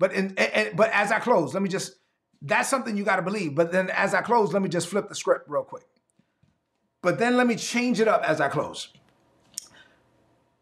But 0.00 0.14
in, 0.14 0.34
and, 0.38 0.74
but 0.74 0.90
as 0.92 1.12
I 1.12 1.18
close, 1.20 1.52
let 1.52 1.62
me 1.62 1.68
just 1.68 1.92
that's 2.40 2.70
something 2.70 2.96
you 2.96 3.04
got 3.04 3.16
to 3.16 3.22
believe. 3.22 3.54
But 3.54 3.70
then 3.70 3.90
as 3.90 4.14
I 4.14 4.22
close, 4.22 4.52
let 4.54 4.62
me 4.62 4.70
just 4.70 4.88
flip 4.88 5.10
the 5.10 5.14
script 5.14 5.48
real 5.48 5.62
quick. 5.62 5.84
But 7.02 7.18
then 7.18 7.36
let 7.36 7.46
me 7.46 7.54
change 7.54 8.00
it 8.00 8.08
up 8.08 8.22
as 8.22 8.40
I 8.40 8.48
close. 8.48 8.88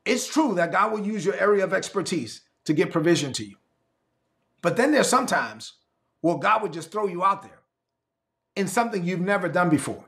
It's 0.04 0.26
true 0.26 0.56
that 0.56 0.72
God 0.72 0.90
will 0.90 1.06
use 1.06 1.24
your 1.24 1.36
area 1.36 1.62
of 1.62 1.72
expertise 1.72 2.42
to 2.64 2.72
get 2.72 2.90
provision 2.90 3.32
to 3.34 3.44
you. 3.44 3.56
But 4.60 4.76
then 4.76 4.90
there's 4.90 5.08
sometimes 5.08 5.74
well, 6.20 6.38
God 6.38 6.62
would 6.62 6.72
just 6.72 6.90
throw 6.90 7.06
you 7.06 7.22
out 7.22 7.42
there 7.42 7.60
in 8.56 8.66
something 8.66 9.04
you've 9.04 9.20
never 9.20 9.48
done 9.48 9.68
before. 9.68 10.04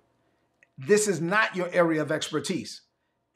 This 0.77 1.07
is 1.07 1.21
not 1.21 1.55
your 1.55 1.69
area 1.73 2.03
of 2.03 2.11
expertise 2.11 2.81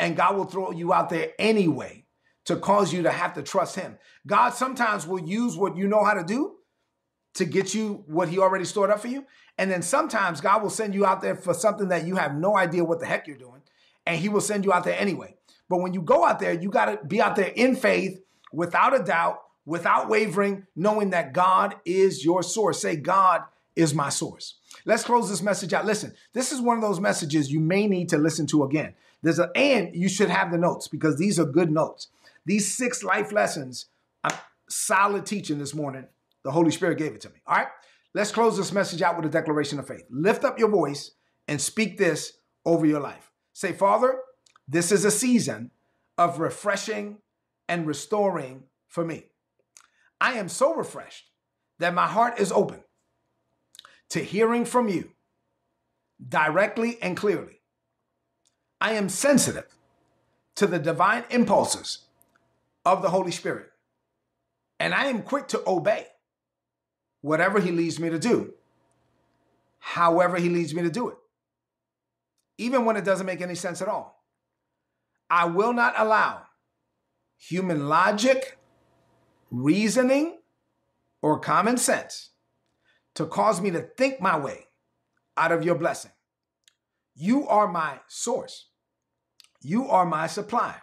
and 0.01 0.17
God 0.17 0.35
will 0.37 0.45
throw 0.45 0.73
you 0.73 0.93
out 0.93 1.09
there 1.09 1.31
anyway 1.39 2.04
to 2.45 2.57
cause 2.57 2.93
you 2.93 3.03
to 3.03 3.11
have 3.11 3.35
to 3.35 3.43
trust 3.43 3.77
Him. 3.77 3.99
God 4.27 4.51
sometimes 4.51 5.07
will 5.07 5.21
use 5.21 5.57
what 5.57 5.77
you 5.77 5.87
know 5.87 6.05
how 6.05 6.15
to 6.15 6.25
do 6.25 6.57
to 7.35 7.45
get 7.45 7.75
you 7.75 8.05
what 8.07 8.29
He 8.29 8.39
already 8.39 8.65
stored 8.65 8.91
up 8.91 9.01
for 9.01 9.09
you. 9.09 9.25
And 9.59 9.71
then 9.71 9.83
sometimes 9.83 10.41
God 10.41 10.63
will 10.63 10.71
send 10.71 10.95
you 10.95 11.07
out 11.07 11.21
there 11.21 11.37
for 11.37 11.55
something 11.55 11.89
that 11.89 12.07
you 12.07 12.17
have 12.17 12.35
no 12.35 12.57
idea 12.57 12.85
what 12.85 13.01
the 13.01 13.07
heck 13.07 13.27
you're 13.27 13.37
doing, 13.37 13.63
and 14.07 14.19
He 14.19 14.29
will 14.29 14.41
send 14.41 14.65
you 14.65 14.73
out 14.73 14.85
there 14.85 14.99
anyway. 14.99 15.37
But 15.69 15.79
when 15.79 15.95
you 15.95 16.03
go 16.03 16.25
out 16.25 16.41
there, 16.41 16.53
you 16.53 16.71
got 16.71 16.87
to 16.87 17.07
be 17.07 17.21
out 17.21 17.37
there 17.37 17.53
in 17.55 17.77
faith, 17.77 18.21
without 18.53 18.99
a 18.99 19.03
doubt, 19.03 19.41
without 19.65 20.09
wavering, 20.09 20.67
knowing 20.77 21.11
that 21.11 21.33
God 21.33 21.77
is 21.85 22.25
your 22.25 22.43
source. 22.43 22.83
Say, 22.83 22.97
God 22.97 23.43
is 23.75 23.95
my 23.95 24.09
source. 24.09 24.57
Let's 24.85 25.05
close 25.05 25.29
this 25.29 25.43
message 25.43 25.73
out. 25.73 25.87
Listen, 25.87 26.15
this 26.33 26.53
is 26.53 26.61
one 26.61 26.77
of 26.77 26.83
those 26.83 27.01
messages 27.01 27.51
you 27.51 27.61
may 27.61 27.87
need 27.87 28.09
to 28.11 28.19
listen 28.19 28.47
to 28.49 28.65
again. 28.65 28.95
There's 29.23 29.39
a 29.39 29.51
and 29.57 29.95
you 29.95 30.09
should 30.09 30.29
have 30.29 30.53
the 30.53 30.59
notes 30.59 30.87
because 30.87 31.17
these 31.17 31.39
are 31.41 31.47
good 31.47 31.71
notes. 31.71 32.09
These 32.47 32.77
six 32.77 33.03
life 33.03 33.33
lessons, 33.33 33.87
I'm 34.23 34.37
solid 34.69 35.27
teaching 35.27 35.59
this 35.59 35.75
morning. 35.75 36.07
The 36.45 36.53
Holy 36.53 36.71
Spirit 36.71 36.99
gave 36.99 37.13
it 37.13 37.21
to 37.23 37.31
me. 37.31 37.37
All 37.47 37.57
right. 37.57 37.69
Let's 38.15 38.31
close 38.31 38.57
this 38.57 38.73
message 38.73 39.03
out 39.03 39.17
with 39.17 39.27
a 39.27 39.31
declaration 39.31 39.79
of 39.79 39.89
faith. 39.89 40.05
Lift 40.09 40.45
up 40.45 40.59
your 40.59 40.69
voice 40.69 41.13
and 41.49 41.61
speak 41.61 41.99
this 41.99 42.35
over 42.65 42.87
your 42.87 43.01
life. 43.01 43.33
Say, 43.53 43.73
Father, 43.73 44.19
this 44.69 44.93
is 44.93 45.05
a 45.05 45.11
season 45.11 45.71
of 46.17 46.39
refreshing 46.39 47.19
and 47.69 47.87
restoring 47.87 48.65
for 48.87 49.05
me. 49.05 49.25
I 50.21 50.35
am 50.35 50.49
so 50.49 50.75
refreshed 50.75 51.31
that 51.81 51.95
my 51.95 52.07
heart 52.07 52.39
is 52.39 52.53
open 52.53 52.85
to 54.11 54.21
hearing 54.21 54.65
from 54.65 54.89
you 54.89 55.11
directly 56.27 56.99
and 57.03 57.17
clearly. 57.17 57.61
I 58.81 58.93
am 58.93 59.09
sensitive 59.09 59.77
to 60.57 60.67
the 60.67 60.79
divine 60.79 61.25
impulses 61.31 62.07
of 62.85 63.03
the 63.03 63.11
Holy 63.11 63.31
Spirit, 63.31 63.71
and 64.79 64.95
I 64.95 65.07
am 65.07 65.23
quick 65.23 65.49
to 65.49 65.63
obey 65.67 66.07
whatever 67.21 67.61
He 67.61 67.71
leads 67.71 67.99
me 67.99 68.11
to 68.11 68.19
do, 68.19 68.55
however 69.79 70.37
He 70.37 70.49
leads 70.49 70.75
me 70.75 70.83
to 70.83 70.91
do 70.91 71.09
it, 71.09 71.17
even 72.59 72.85
when 72.85 72.97
it 72.97 73.05
doesn't 73.05 73.27
make 73.27 73.41
any 73.41 73.55
sense 73.55 73.81
at 73.81 73.89
all. 73.89 74.25
I 75.31 75.47
will 75.47 75.73
not 75.73 75.95
allow 75.97 76.43
human 77.37 77.89
logic, 77.89 78.59
reasoning, 79.51 80.39
or 81.23 81.39
common 81.39 81.79
sense 81.79 82.31
to 83.15 83.27
cause 83.27 83.61
me 83.61 83.71
to 83.71 83.81
think 83.81 84.21
my 84.21 84.39
way 84.39 84.67
out 85.37 85.53
of 85.53 85.65
your 85.65 85.75
blessing. 85.75 86.11
You 87.15 87.49
are 87.49 87.67
my 87.67 88.01
source. 88.09 88.67
You 89.63 89.89
are 89.89 90.05
my 90.05 90.27
supply. 90.27 90.77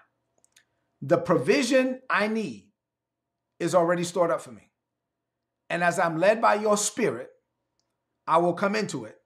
The 1.01 1.17
provision 1.17 2.01
I 2.09 2.27
need 2.27 2.67
is 3.59 3.73
already 3.75 4.03
stored 4.03 4.31
up 4.31 4.41
for 4.41 4.51
me. 4.51 4.71
And 5.69 5.83
as 5.83 5.99
I'm 5.99 6.17
led 6.17 6.41
by 6.41 6.55
your 6.55 6.77
spirit, 6.77 7.29
I 8.27 8.37
will 8.37 8.53
come 8.53 8.75
into 8.75 9.05
it 9.05 9.17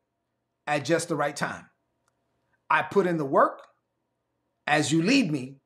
at 0.67 0.85
just 0.85 1.09
the 1.09 1.15
right 1.15 1.35
time. 1.35 1.69
I 2.69 2.81
put 2.81 3.07
in 3.07 3.17
the 3.17 3.25
work 3.25 3.61
as 4.67 4.91
you 4.91 5.01
lead 5.01 5.31
me, 5.31 5.59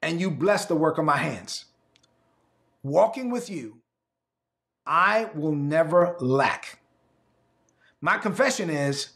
and 0.00 0.20
you 0.20 0.30
bless 0.30 0.66
the 0.66 0.76
work 0.76 0.98
of 0.98 1.04
my 1.04 1.16
hands. 1.16 1.66
Walking 2.82 3.30
with 3.30 3.50
you, 3.50 3.82
I 4.86 5.30
will 5.34 5.54
never 5.54 6.16
lack. 6.20 6.80
My 8.00 8.18
confession 8.18 8.70
is 8.70 9.10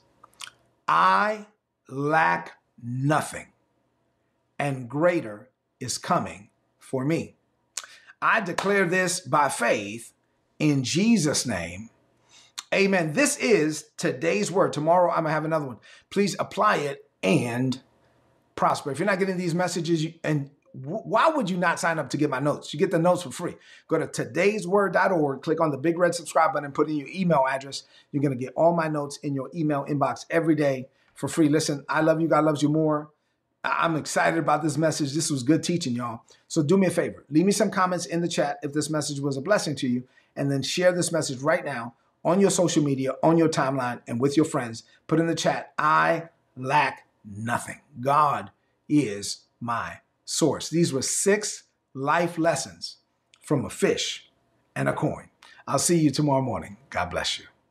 I 0.87 1.47
lack 1.89 2.53
nothing 2.83 3.47
and 4.59 4.89
greater 4.89 5.51
is 5.81 5.99
coming 5.99 6.51
for 6.79 7.05
me. 7.05 7.37
I 8.21 8.41
declare 8.41 8.87
this 8.87 9.21
by 9.21 9.49
faith 9.49 10.13
in 10.59 10.85
Jesus' 10.85 11.47
name. 11.47 11.91
Amen. 12.75 13.13
This 13.13 13.37
is 13.37 13.91
today's 13.97 14.51
word. 14.51 14.73
Tomorrow 14.73 15.11
I'm 15.11 15.23
going 15.23 15.27
to 15.27 15.33
have 15.33 15.45
another 15.45 15.67
one. 15.67 15.79
Please 16.11 16.35
apply 16.39 16.77
it 16.77 17.09
and 17.23 17.81
prosper. 18.55 18.91
If 18.91 18.99
you're 18.99 19.07
not 19.07 19.19
getting 19.19 19.37
these 19.37 19.55
messages, 19.55 20.07
and 20.25 20.51
why 20.73 21.29
would 21.29 21.49
you 21.49 21.57
not 21.57 21.79
sign 21.81 21.99
up 21.99 22.11
to 22.11 22.17
get 22.17 22.29
my 22.29 22.41
notes? 22.41 22.75
You 22.75 22.81
get 22.81 22.91
the 22.91 22.99
notes 22.99 23.23
for 23.23 23.31
free. 23.31 23.55
Go 23.89 23.99
to 23.99 24.07
today'sword.org, 24.07 25.43
click 25.43 25.61
on 25.61 25.71
the 25.71 25.79
big 25.79 25.99
red 25.99 26.15
subscribe 26.15 26.53
button, 26.53 26.73
put 26.73 26.89
in 26.89 26.97
your 26.97 27.09
email 27.09 27.45
address. 27.49 27.85
You're 28.13 28.23
going 28.23 28.37
to 28.37 28.45
get 28.45 28.53
all 28.57 28.75
my 28.75 28.89
notes 28.89 29.19
in 29.19 29.35
your 29.35 29.51
email 29.55 29.87
inbox 29.89 30.27
every 30.29 30.55
day 30.55 30.89
for 31.15 31.29
free. 31.29 31.49
Listen, 31.49 31.85
I 31.89 32.01
love 32.01 32.21
you. 32.21 32.29
God 32.29 32.45
loves 32.45 32.63
you 32.63 32.69
more. 32.69 33.11
I'm 33.67 33.97
excited 33.97 34.39
about 34.39 34.63
this 34.63 34.79
message. 34.79 35.13
This 35.13 35.31
was 35.31 35.43
good 35.43 35.63
teaching, 35.63 35.95
y'all. 35.95 36.23
So 36.49 36.63
do 36.63 36.79
me 36.79 36.87
a 36.87 36.91
favor. 36.91 37.25
Leave 37.31 37.47
me 37.47 37.53
some 37.53 37.71
comments 37.71 38.07
in 38.07 38.21
the 38.21 38.29
chat 38.29 38.59
if 38.63 38.73
this 38.73 38.89
message 38.89 39.21
was 39.21 39.37
a 39.37 39.41
blessing 39.41 39.75
to 39.77 39.89
you, 39.89 40.05
and 40.37 40.51
then 40.51 40.63
share 40.63 40.93
this 40.93 41.13
message 41.13 41.41
right 41.41 41.65
now 41.65 41.95
on 42.25 42.41
your 42.41 42.51
social 42.51 42.83
media, 42.83 43.13
on 43.23 43.39
your 43.39 43.49
timeline, 43.49 44.01
and 44.07 44.21
with 44.21 44.37
your 44.37 44.47
friends. 44.47 44.85
Put 45.07 45.21
in 45.21 45.27
the 45.27 45.35
chat, 45.35 45.73
I 45.79 46.29
lack 46.57 47.07
nothing. 47.25 47.81
God 48.01 48.51
is 48.89 49.45
my 49.61 49.99
source. 50.25 50.69
These 50.69 50.93
were 50.93 51.03
six 51.03 51.65
life 51.95 52.39
lessons 52.39 52.97
from 53.43 53.65
a 53.65 53.71
fish 53.71 54.31
and 54.75 54.89
a 54.89 54.93
coin. 54.93 55.31
I'll 55.67 55.79
see 55.79 55.99
you 55.99 56.11
tomorrow 56.11 56.43
morning. 56.43 56.77
God 56.91 57.11
bless 57.11 57.39
you. 57.39 57.47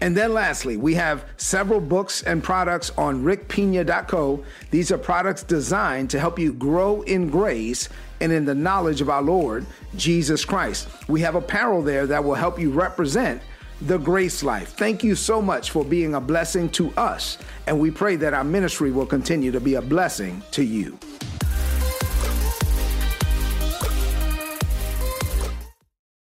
And 0.00 0.16
then 0.16 0.34
lastly, 0.34 0.76
we 0.76 0.94
have 0.94 1.24
several 1.36 1.80
books 1.80 2.22
and 2.22 2.42
products 2.42 2.90
on 2.98 3.24
rickpina.co. 3.24 4.44
These 4.70 4.92
are 4.92 4.98
products 4.98 5.42
designed 5.42 6.10
to 6.10 6.20
help 6.20 6.38
you 6.38 6.52
grow 6.52 7.02
in 7.02 7.30
grace 7.30 7.88
and 8.20 8.32
in 8.32 8.44
the 8.44 8.54
knowledge 8.54 9.00
of 9.00 9.10
our 9.10 9.22
Lord 9.22 9.66
Jesus 9.96 10.44
Christ. 10.44 10.88
We 11.08 11.20
have 11.20 11.34
apparel 11.34 11.82
there 11.82 12.06
that 12.06 12.22
will 12.22 12.34
help 12.34 12.58
you 12.58 12.70
represent 12.70 13.42
the 13.82 13.98
grace 13.98 14.42
life. 14.42 14.72
Thank 14.72 15.04
you 15.04 15.14
so 15.14 15.42
much 15.42 15.70
for 15.70 15.84
being 15.84 16.14
a 16.14 16.20
blessing 16.20 16.70
to 16.70 16.90
us, 16.96 17.36
and 17.66 17.78
we 17.78 17.90
pray 17.90 18.16
that 18.16 18.32
our 18.32 18.44
ministry 18.44 18.90
will 18.90 19.06
continue 19.06 19.52
to 19.52 19.60
be 19.60 19.74
a 19.74 19.82
blessing 19.82 20.42
to 20.52 20.62
you. 20.62 20.98